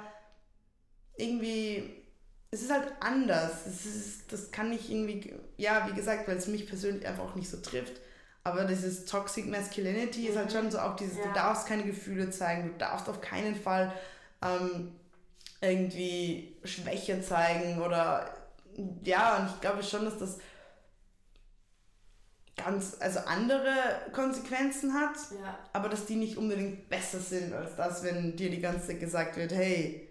irgendwie, 1.17 2.03
es 2.51 2.61
ist 2.61 2.71
halt 2.71 2.93
anders. 2.99 3.65
Es 3.65 3.85
ist, 3.85 4.31
das 4.31 4.51
kann 4.51 4.71
ich 4.71 4.91
irgendwie, 4.91 5.33
ja, 5.57 5.87
wie 5.89 5.95
gesagt, 5.95 6.27
weil 6.27 6.37
es 6.37 6.47
mich 6.47 6.67
persönlich 6.67 7.07
einfach 7.07 7.23
auch 7.23 7.35
nicht 7.35 7.49
so 7.49 7.57
trifft. 7.57 7.99
Aber 8.43 8.65
dieses 8.65 9.05
Toxic 9.05 9.47
Masculinity 9.47 10.21
mhm. 10.21 10.27
ist 10.27 10.37
halt 10.37 10.51
schon 10.51 10.69
so 10.69 10.77
auch 10.77 10.95
dieses, 10.95 11.17
ja. 11.17 11.23
du 11.23 11.33
darfst 11.33 11.67
keine 11.67 11.83
Gefühle 11.83 12.29
zeigen, 12.29 12.73
du 12.73 12.77
darfst 12.77 13.09
auf 13.09 13.21
keinen 13.21 13.55
Fall 13.55 13.91
ähm, 14.43 14.91
irgendwie 15.61 16.55
Schwäche 16.63 17.21
zeigen 17.21 17.81
oder 17.81 18.34
ja, 19.03 19.37
und 19.37 19.49
ich 19.49 19.61
glaube 19.61 19.83
schon, 19.83 20.05
dass 20.05 20.17
das 20.17 20.37
ganz, 22.55 22.97
also 22.99 23.19
andere 23.19 23.73
Konsequenzen 24.13 24.93
hat, 24.93 25.15
ja. 25.39 25.59
aber 25.73 25.89
dass 25.89 26.05
die 26.05 26.15
nicht 26.15 26.37
unbedingt 26.37 26.89
besser 26.89 27.19
sind 27.19 27.53
als 27.53 27.75
das, 27.75 28.03
wenn 28.03 28.35
dir 28.35 28.49
die 28.49 28.61
ganze 28.61 28.87
Zeit 28.87 28.99
gesagt 28.99 29.37
wird, 29.37 29.53
hey, 29.53 30.09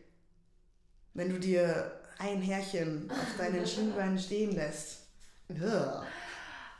wenn 1.14 1.30
du 1.30 1.38
dir 1.38 2.00
ein 2.18 2.42
Härchen 2.42 3.10
auf 3.10 3.36
deinen 3.38 3.66
Schienbeinen 3.66 4.18
stehen 4.18 4.52
lässt. 4.52 5.06
Ja. 5.48 6.04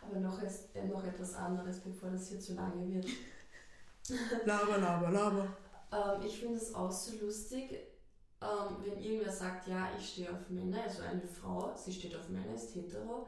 Aber 0.03 0.21
noch, 0.21 0.43
ist, 0.43 0.75
noch 0.87 1.05
etwas 1.05 1.35
anderes, 1.35 1.81
bevor 1.81 2.11
das 2.11 2.29
hier 2.29 2.41
zu 2.41 2.55
lange 2.55 2.87
wird. 2.95 3.07
laber, 4.45 4.79
laber, 4.79 5.11
laber. 5.11 5.57
Ähm, 5.93 6.27
ich 6.27 6.41
finde 6.41 6.57
es 6.57 6.75
auch 6.75 6.91
so 6.91 7.25
lustig, 7.25 7.79
ähm, 8.45 8.77
wenn 8.85 9.03
irgendwer 9.03 9.33
sagt, 9.33 9.69
ja, 9.69 9.89
ich 9.99 10.11
stehe 10.11 10.31
auf 10.31 10.51
Männer, 10.51 10.83
also 10.83 11.03
eine 11.03 11.27
Frau, 11.27 11.75
sie 11.75 11.93
steht 11.93 12.15
auf 12.15 12.29
Männer, 12.29 12.55
ist 12.55 12.75
hetero, 12.75 13.27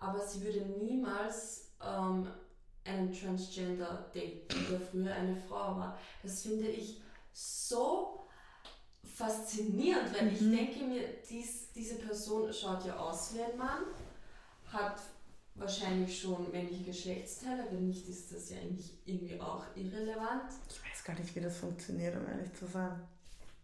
aber 0.00 0.20
sie 0.26 0.42
würde 0.42 0.64
niemals 0.82 1.72
ähm, 1.82 2.28
einen 2.84 3.12
Transgender 3.12 4.10
daten, 4.14 4.66
der 4.70 4.80
früher 4.80 5.14
eine 5.14 5.36
Frau 5.36 5.76
war. 5.76 5.98
Das 6.22 6.42
finde 6.42 6.68
ich 6.68 7.02
so 7.32 8.26
faszinierend, 9.02 10.14
weil 10.14 10.26
mhm. 10.26 10.32
ich 10.32 10.38
denke 10.38 10.84
mir, 10.84 11.02
dies, 11.28 11.72
diese 11.72 11.96
Person 11.96 12.52
schaut 12.52 12.86
ja 12.86 12.96
aus 12.96 13.34
wie 13.34 13.42
ein 13.42 13.58
Mann, 13.58 13.84
hat 14.66 14.98
wahrscheinlich 15.56 16.20
schon 16.20 16.50
männliche 16.50 16.84
Geschlechtsteile, 16.84 17.66
wenn 17.70 17.86
nicht, 17.86 18.08
ist 18.08 18.32
das 18.32 18.50
ja 18.50 18.58
eigentlich 18.58 18.98
irgendwie 19.04 19.40
auch 19.40 19.64
irrelevant. 19.76 20.52
Ich 20.68 20.82
weiß 20.82 21.04
gar 21.04 21.18
nicht, 21.18 21.34
wie 21.36 21.40
das 21.40 21.58
funktioniert, 21.58 22.16
um 22.16 22.26
ehrlich 22.26 22.52
zu 22.54 22.66
sein. 22.66 23.00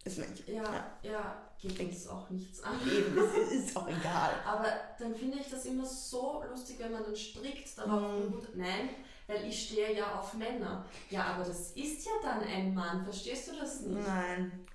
Ist 0.03 0.17
nicht. 0.17 0.47
Ja, 0.47 0.63
ja, 0.63 0.91
ja 1.03 1.51
geht 1.61 1.79
uns 1.79 2.07
auch 2.07 2.29
nichts 2.29 2.63
an. 2.63 2.75
Eben, 2.85 3.17
es 3.17 3.51
ist 3.51 3.77
auch 3.77 3.87
egal. 3.87 4.31
Aber 4.45 4.67
dann 4.97 5.15
finde 5.15 5.37
ich 5.39 5.49
das 5.49 5.65
immer 5.65 5.85
so 5.85 6.43
lustig, 6.49 6.77
wenn 6.79 6.91
man 6.91 7.03
dann 7.03 7.15
strikt 7.15 7.77
darauf 7.77 8.01
mm. 8.01 8.31
beruht, 8.31 8.55
nein, 8.55 8.89
weil 9.27 9.47
ich 9.47 9.67
stehe 9.67 9.95
ja 9.95 10.19
auf 10.19 10.33
Männer. 10.33 10.85
Ja, 11.09 11.25
aber 11.25 11.43
das 11.45 11.71
ist 11.71 12.05
ja 12.05 12.11
dann 12.21 12.41
ein 12.41 12.73
Mann, 12.73 13.03
verstehst 13.03 13.49
du 13.49 13.55
das 13.55 13.81
nicht? 13.81 14.05
Nein. 14.05 14.65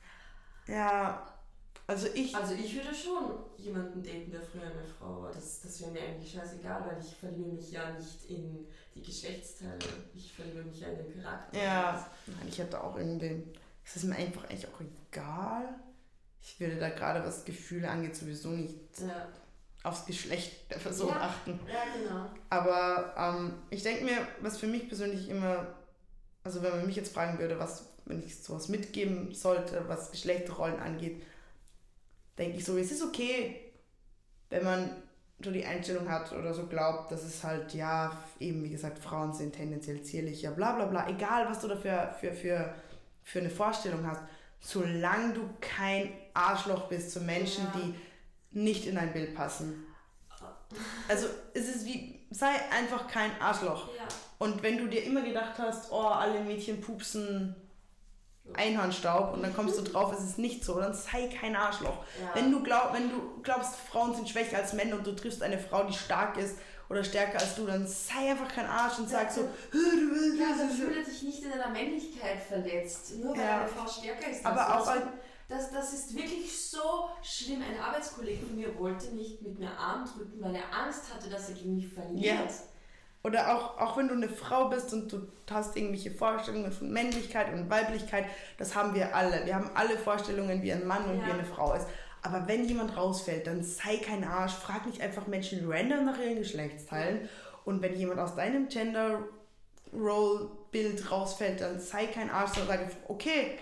Ja, 0.66 1.26
Also 1.86 2.08
ich. 2.14 2.34
Also 2.34 2.54
ich 2.54 2.74
würde 2.74 2.94
schon 2.94 3.34
jemanden 3.58 4.02
daten, 4.02 4.30
der 4.30 4.40
früher 4.40 4.62
eine 4.62 4.84
Frau 4.84 5.22
war. 5.22 5.32
Das, 5.32 5.60
das 5.60 5.80
wäre 5.80 5.90
mir 5.90 6.02
eigentlich 6.02 6.32
scheißegal, 6.32 6.84
weil 6.86 7.04
ich 7.04 7.14
verliebe 7.16 7.50
mich 7.50 7.70
ja 7.72 7.90
nicht 7.92 8.24
in 8.30 8.66
die 8.94 9.02
Geschlechtsteile. 9.02 9.78
Ich 10.14 10.32
verliebe 10.32 10.62
mich 10.62 10.80
ja 10.80 10.88
in 10.88 10.98
den 10.98 11.22
Charakter. 11.22 11.58
Ja, 11.58 12.10
nein, 12.26 12.48
ich 12.48 12.58
hätte 12.58 12.82
auch 12.82 12.96
irgendwie. 12.96 13.42
Es 13.86 13.96
ist 13.96 14.04
mir 14.04 14.16
einfach 14.16 14.44
eigentlich 14.44 14.66
auch 14.66 14.80
egal. 14.80 15.68
Ich 16.42 16.58
würde 16.58 16.76
da 16.76 16.88
gerade, 16.88 17.24
was 17.24 17.44
Gefühle 17.44 17.88
angeht, 17.88 18.16
sowieso 18.16 18.50
nicht 18.50 18.74
ja. 18.98 19.28
aufs 19.84 20.06
Geschlecht 20.06 20.70
der 20.70 20.78
Person 20.78 21.10
ja. 21.10 21.20
achten. 21.20 21.60
Ja, 21.68 21.84
genau. 21.96 22.26
Aber 22.50 23.14
ähm, 23.16 23.54
ich 23.70 23.84
denke 23.84 24.04
mir, 24.04 24.26
was 24.40 24.58
für 24.58 24.66
mich 24.66 24.88
persönlich 24.88 25.28
immer, 25.28 25.66
also 26.42 26.62
wenn 26.62 26.72
man 26.72 26.86
mich 26.86 26.96
jetzt 26.96 27.14
fragen 27.14 27.38
würde, 27.38 27.60
was, 27.60 27.88
wenn 28.04 28.24
ich 28.24 28.42
sowas 28.42 28.68
mitgeben 28.68 29.32
sollte, 29.32 29.84
was 29.86 30.10
Geschlechterrollen 30.10 30.80
angeht, 30.80 31.22
denke 32.38 32.58
ich 32.58 32.64
so, 32.64 32.76
es 32.76 32.90
ist 32.90 33.04
okay, 33.04 33.72
wenn 34.50 34.64
man 34.64 34.90
so 35.42 35.50
die 35.52 35.64
Einstellung 35.64 36.08
hat 36.08 36.32
oder 36.32 36.54
so 36.54 36.66
glaubt, 36.66 37.12
dass 37.12 37.22
es 37.22 37.44
halt, 37.44 37.72
ja, 37.74 38.16
eben 38.40 38.64
wie 38.64 38.70
gesagt, 38.70 38.98
Frauen 38.98 39.32
sind 39.32 39.54
tendenziell 39.54 40.02
zierlicher, 40.02 40.50
bla 40.50 40.72
bla 40.72 40.86
bla, 40.86 41.08
egal 41.08 41.46
was 41.48 41.60
du 41.60 41.68
dafür 41.68 42.14
für, 42.18 42.32
für, 42.32 42.74
für 43.26 43.40
eine 43.40 43.50
Vorstellung 43.50 44.06
hast, 44.06 44.22
solange 44.60 45.34
du 45.34 45.50
kein 45.60 46.12
Arschloch 46.32 46.88
bist 46.88 47.10
zu 47.10 47.20
Menschen, 47.20 47.64
ja. 47.64 47.80
die 47.80 47.94
nicht 48.58 48.86
in 48.86 48.94
dein 48.94 49.12
Bild 49.12 49.34
passen. 49.34 49.84
Also 51.08 51.26
es 51.52 51.68
ist 51.68 51.84
wie, 51.84 52.24
sei 52.30 52.48
einfach 52.70 53.08
kein 53.08 53.30
Arschloch. 53.40 53.88
Ja. 53.96 54.04
Und 54.38 54.62
wenn 54.62 54.78
du 54.78 54.86
dir 54.86 55.02
immer 55.02 55.22
gedacht 55.22 55.58
hast, 55.58 55.90
oh, 55.90 56.06
alle 56.06 56.40
Mädchen 56.40 56.80
pupsen 56.80 57.56
Einhornstaub 58.54 59.34
und 59.34 59.42
dann 59.42 59.54
kommst 59.54 59.76
du 59.76 59.82
drauf, 59.82 60.12
es 60.16 60.24
ist 60.24 60.38
nicht 60.38 60.64
so, 60.64 60.78
dann 60.78 60.94
sei 60.94 61.28
kein 61.28 61.56
Arschloch. 61.56 62.04
Ja. 62.20 62.30
Wenn, 62.34 62.52
du 62.52 62.62
glaub, 62.62 62.92
wenn 62.94 63.10
du 63.10 63.42
glaubst, 63.42 63.74
Frauen 63.74 64.14
sind 64.14 64.28
schwächer 64.28 64.58
als 64.58 64.72
Männer 64.72 64.96
und 64.96 65.06
du 65.06 65.16
triffst 65.16 65.42
eine 65.42 65.58
Frau, 65.58 65.82
die 65.82 65.94
stark 65.94 66.36
ist 66.36 66.58
oder 66.88 67.02
stärker 67.02 67.38
als 67.38 67.54
du, 67.54 67.66
dann 67.66 67.86
sei 67.86 68.30
einfach 68.30 68.48
kein 68.48 68.66
Arsch 68.66 68.98
und 68.98 69.08
sag 69.08 69.30
so, 69.30 69.42
Ja, 69.42 70.56
dann 70.56 70.70
fühle 70.70 71.02
dich 71.02 71.22
nicht 71.22 71.42
in 71.42 71.50
deiner 71.50 71.70
Männlichkeit 71.70 72.38
verletzt, 72.40 73.18
nur 73.18 73.36
weil 73.36 73.44
ja. 73.44 73.60
eine 73.60 73.68
Frau 73.68 73.88
stärker 73.88 74.30
ist. 74.30 74.44
Aber 74.44 74.80
auch 74.80 74.86
als 74.86 75.02
das, 75.48 75.70
das 75.70 75.92
ist 75.92 76.16
wirklich 76.16 76.68
so 76.68 77.08
schlimm. 77.22 77.62
Ein 77.62 77.80
Arbeitskollege 77.80 78.44
von 78.44 78.56
mir 78.56 78.76
wollte 78.78 79.14
nicht 79.14 79.42
mit 79.42 79.58
mir 79.58 79.70
Arm 79.78 80.04
drücken, 80.04 80.40
weil 80.40 80.56
er 80.56 80.74
Angst 80.76 81.14
hatte, 81.14 81.30
dass 81.30 81.48
er 81.48 81.54
gegen 81.54 81.76
mich 81.76 81.88
verliert. 81.88 82.34
Ja. 82.34 82.46
Oder 83.22 83.56
auch, 83.56 83.78
auch 83.78 83.96
wenn 83.96 84.08
du 84.08 84.14
eine 84.14 84.28
Frau 84.28 84.68
bist 84.68 84.92
und 84.92 85.12
du 85.12 85.26
hast 85.50 85.76
irgendwelche 85.76 86.12
Vorstellungen 86.12 86.70
von 86.70 86.90
Männlichkeit 86.90 87.52
und 87.52 87.68
Weiblichkeit, 87.70 88.26
das 88.58 88.74
haben 88.74 88.94
wir 88.94 89.14
alle. 89.14 89.44
Wir 89.46 89.54
haben 89.54 89.70
alle 89.74 89.98
Vorstellungen, 89.98 90.62
wie 90.62 90.72
ein 90.72 90.86
Mann 90.86 91.04
und 91.06 91.18
ja. 91.18 91.26
wie 91.26 91.32
eine 91.32 91.44
Frau 91.44 91.74
ist. 91.74 91.86
Aber 92.26 92.48
wenn 92.48 92.64
jemand 92.64 92.96
rausfällt, 92.96 93.46
dann 93.46 93.62
sei 93.62 93.98
kein 93.98 94.24
Arsch. 94.24 94.54
Frag 94.54 94.84
nicht 94.84 95.00
einfach 95.00 95.28
Menschen 95.28 95.70
random 95.70 96.06
nach 96.06 96.18
ihren 96.18 96.38
Geschlechtsteilen. 96.38 97.28
Und 97.64 97.82
wenn 97.82 97.96
jemand 97.96 98.18
aus 98.18 98.34
deinem 98.34 98.68
Gender 98.68 99.20
Role 99.92 100.50
Bild 100.72 101.08
rausfällt, 101.08 101.60
dann 101.60 101.78
sei 101.78 102.08
kein 102.08 102.28
Arsch, 102.28 102.54
sondern 102.54 102.78
sage, 102.78 102.90
okay, 103.06 103.58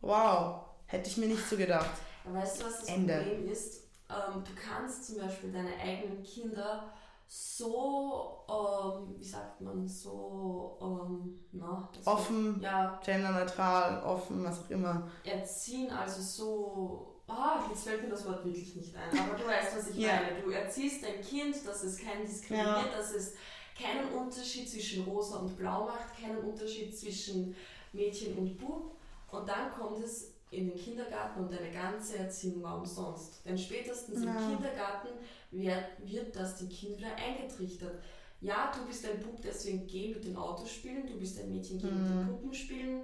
wow, 0.00 0.60
hätte 0.86 1.10
ich 1.10 1.16
mir 1.16 1.26
nicht 1.26 1.44
so 1.48 1.56
gedacht. 1.56 1.90
Weißt 2.24 2.60
du, 2.60 2.66
was 2.66 2.80
das 2.80 2.88
Ende. 2.88 3.14
Problem 3.14 3.50
ist? 3.50 3.82
Ähm, 4.08 4.44
du 4.44 4.50
kannst 4.54 5.06
zum 5.08 5.18
Beispiel 5.18 5.50
deine 5.50 5.74
eigenen 5.82 6.22
Kinder 6.22 6.92
so, 7.26 8.44
ähm, 8.48 9.16
wie 9.18 9.24
sagt 9.24 9.60
man, 9.60 9.86
so, 9.88 10.78
ähm, 10.80 11.40
na, 11.50 11.90
offen, 12.04 12.60
ja, 12.62 13.00
genderneutral, 13.04 14.04
offen, 14.04 14.44
was 14.44 14.60
auch 14.60 14.70
immer. 14.70 15.10
Erziehen, 15.24 15.90
also 15.90 16.22
so, 16.22 17.17
ah, 17.28 17.64
jetzt 17.68 17.84
fällt 17.84 18.02
mir 18.02 18.10
das 18.10 18.26
Wort 18.26 18.44
wirklich 18.44 18.74
nicht 18.74 18.94
ein, 18.96 19.18
aber 19.18 19.38
du 19.38 19.46
weißt, 19.46 19.76
was 19.76 19.90
ich 19.90 19.96
ja. 19.96 20.14
meine. 20.16 20.42
Du 20.42 20.50
erziehst 20.50 21.04
dein 21.04 21.20
Kind, 21.22 21.54
dass 21.66 21.84
es 21.84 21.98
kein 21.98 22.26
diskriminiert, 22.26 22.86
ja. 22.86 22.96
dass 22.96 23.14
es 23.14 23.34
keinen 23.80 24.12
Unterschied 24.12 24.68
zwischen 24.68 25.04
rosa 25.04 25.38
und 25.38 25.56
blau 25.56 25.84
macht, 25.86 26.20
keinen 26.20 26.38
Unterschied 26.38 26.96
zwischen 26.96 27.54
Mädchen 27.92 28.36
und 28.36 28.58
Bub. 28.58 28.96
Und 29.30 29.48
dann 29.48 29.70
kommt 29.72 30.02
es 30.02 30.32
in 30.50 30.68
den 30.70 30.78
Kindergarten 30.78 31.40
und 31.44 31.52
deine 31.52 31.70
ganze 31.70 32.18
Erziehung 32.18 32.62
war 32.62 32.78
umsonst. 32.78 33.44
Denn 33.44 33.58
spätestens 33.58 34.24
ja. 34.24 34.30
im 34.30 34.56
Kindergarten 34.56 35.08
wird, 35.50 35.84
wird 36.04 36.34
das 36.34 36.56
dem 36.56 36.70
Kind 36.70 36.98
wieder 36.98 37.14
eingetrichtert. 37.14 38.02
Ja, 38.40 38.72
du 38.74 38.86
bist 38.86 39.04
ein 39.04 39.20
Bub, 39.20 39.40
deswegen 39.42 39.86
geh 39.86 40.08
mit 40.08 40.24
den 40.24 40.36
Autos 40.36 40.72
spielen, 40.72 41.06
du 41.06 41.18
bist 41.18 41.38
ein 41.38 41.50
Mädchen, 41.50 41.78
geh 41.78 41.90
mhm. 41.90 42.00
mit 42.00 42.10
den 42.10 42.22
mhm. 42.22 42.28
Puppen 42.28 42.54
spielen. 42.54 43.02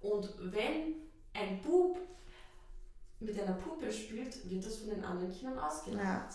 Und 0.00 0.34
wenn 0.38 0.94
ein 1.32 1.60
Bub 1.62 1.98
mit 3.20 3.40
einer 3.40 3.54
Puppe 3.54 3.92
spielt, 3.92 4.48
wird 4.50 4.64
das 4.64 4.76
von 4.76 4.90
den 4.90 5.04
anderen 5.04 5.32
Kindern 5.32 5.58
ausgelacht. 5.58 6.34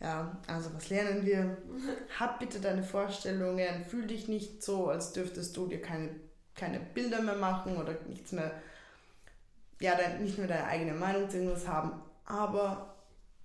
Ja. 0.00 0.06
ja, 0.06 0.38
also 0.46 0.74
was 0.74 0.88
lernen 0.90 1.24
wir? 1.24 1.56
Hab 2.18 2.38
bitte 2.38 2.60
deine 2.60 2.82
Vorstellungen, 2.82 3.84
fühl 3.84 4.06
dich 4.06 4.28
nicht 4.28 4.62
so, 4.62 4.88
als 4.88 5.12
dürftest 5.12 5.56
du 5.56 5.66
dir 5.66 5.80
keine, 5.80 6.10
keine 6.54 6.80
Bilder 6.80 7.22
mehr 7.22 7.36
machen 7.36 7.76
oder 7.76 7.94
nichts 8.08 8.32
mehr, 8.32 8.52
ja, 9.80 9.96
nicht 10.18 10.38
mehr 10.38 10.48
deine 10.48 10.64
eigene 10.64 10.94
Meinung 10.94 11.30
zu 11.30 11.36
irgendwas 11.38 11.68
haben, 11.68 12.02
aber 12.24 12.94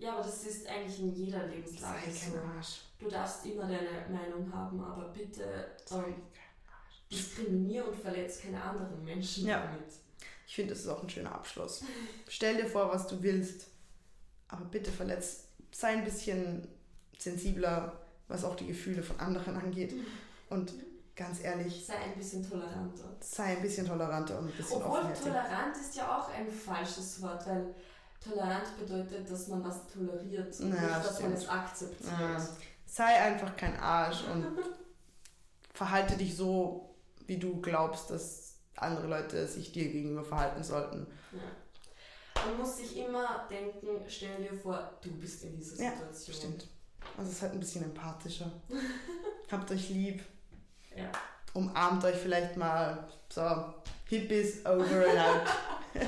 ja, 0.04 0.16
aber 0.16 0.24
das 0.24 0.44
ist 0.44 0.68
eigentlich 0.68 1.00
in 1.00 1.16
jeder 1.16 1.48
Lebenslage 1.48 2.12
so. 2.12 2.34
Du 3.00 3.10
darfst 3.10 3.46
immer 3.46 3.62
deine 3.64 4.06
Meinung 4.10 4.52
haben, 4.54 4.84
aber 4.84 5.10
bitte 5.10 5.44
ähm, 5.92 6.16
diskriminier 7.10 7.88
und 7.88 7.96
verletz 7.96 8.42
keine 8.42 8.62
anderen 8.62 9.02
Menschen 9.06 9.48
ja. 9.48 9.64
damit. 9.64 9.94
Ich 10.54 10.58
finde, 10.58 10.76
das 10.76 10.84
ist 10.84 10.88
auch 10.88 11.02
ein 11.02 11.10
schöner 11.10 11.34
Abschluss. 11.34 11.84
Stell 12.28 12.58
dir 12.58 12.68
vor, 12.68 12.94
was 12.94 13.08
du 13.08 13.24
willst, 13.24 13.66
aber 14.48 14.66
bitte 14.66 14.92
verletz, 14.92 15.46
sei 15.72 15.94
ein 15.94 16.06
bisschen 16.06 16.68
sensibler, 17.18 18.00
was 18.28 18.44
auch 18.44 18.56
die 18.56 18.68
Gefühle 18.68 19.02
von 19.02 19.20
anderen 19.20 19.58
angeht. 19.58 19.96
Und 20.52 20.76
ganz 21.16 21.42
ehrlich. 21.42 21.84
Sei 21.84 21.96
ein 21.96 22.16
bisschen 22.16 22.48
toleranter. 22.48 23.16
Sei 23.20 23.46
ein 23.46 23.64
bisschen 23.64 23.88
toleranter 23.88 24.38
und 24.38 24.50
ein 24.50 24.56
bisschen 24.56 24.78
Obwohl 24.78 25.12
tolerant 25.24 25.76
ist 25.76 25.96
ja 25.96 26.20
auch 26.20 26.30
ein 26.30 26.48
falsches 26.48 27.20
Wort, 27.24 27.48
weil 27.48 27.74
Tolerant 28.24 28.78
bedeutet, 28.78 29.32
dass 29.32 29.48
man 29.48 29.64
was 29.64 29.88
toleriert 29.88 30.60
und 30.60 30.72
ja, 30.72 30.82
nicht, 30.82 30.98
dass 30.98 31.16
stimmt. 31.16 31.30
man 31.30 31.38
es 31.40 31.50
akzeptiert. 31.50 32.12
Ja. 32.12 32.48
Sei 32.86 33.22
einfach 33.22 33.58
kein 33.58 33.76
Arsch 33.80 34.24
und 34.32 34.46
verhalte 35.74 36.16
dich 36.16 36.38
so, 36.38 36.94
wie 37.26 37.40
du 37.40 37.60
glaubst, 37.60 38.12
dass 38.12 38.43
andere 38.76 39.08
Leute 39.08 39.48
sich 39.48 39.72
dir 39.72 39.92
gegenüber 39.92 40.24
verhalten 40.24 40.64
sollten. 40.64 41.08
Ja. 41.32 42.46
Man 42.46 42.58
muss 42.58 42.78
sich 42.78 42.98
immer 42.98 43.48
denken, 43.50 44.04
stell 44.08 44.44
dir 44.44 44.54
vor, 44.54 44.98
du 45.02 45.12
bist 45.12 45.44
in 45.44 45.56
dieser 45.56 45.76
Situation. 45.76 46.28
Ja, 46.28 46.34
stimmt. 46.34 46.68
Also 47.18 47.30
es 47.30 47.38
ist 47.38 47.42
halt 47.42 47.54
ein 47.54 47.60
bisschen 47.60 47.84
empathischer. 47.84 48.52
Habt 49.52 49.72
euch 49.72 49.90
lieb. 49.90 50.24
Ja. 50.96 51.12
Umarmt 51.54 52.04
euch 52.04 52.18
vielleicht 52.18 52.58
mal. 52.58 53.08
So, 53.30 53.74
Hippies 54.10 54.66
over 54.66 55.08
and 55.10 55.20
out. 55.20 55.48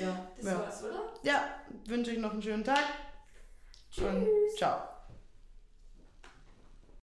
Ja, 0.00 0.26
das 0.36 0.46
ja. 0.46 0.58
war's, 0.58 0.82
oder? 0.82 1.12
Ja, 1.22 1.44
wünsche 1.86 2.12
ich 2.12 2.18
noch 2.18 2.32
einen 2.32 2.42
schönen 2.42 2.64
Tag. 2.64 2.84
Tschüss. 3.90 4.04
Und 4.06 4.26
ciao. 4.56 4.93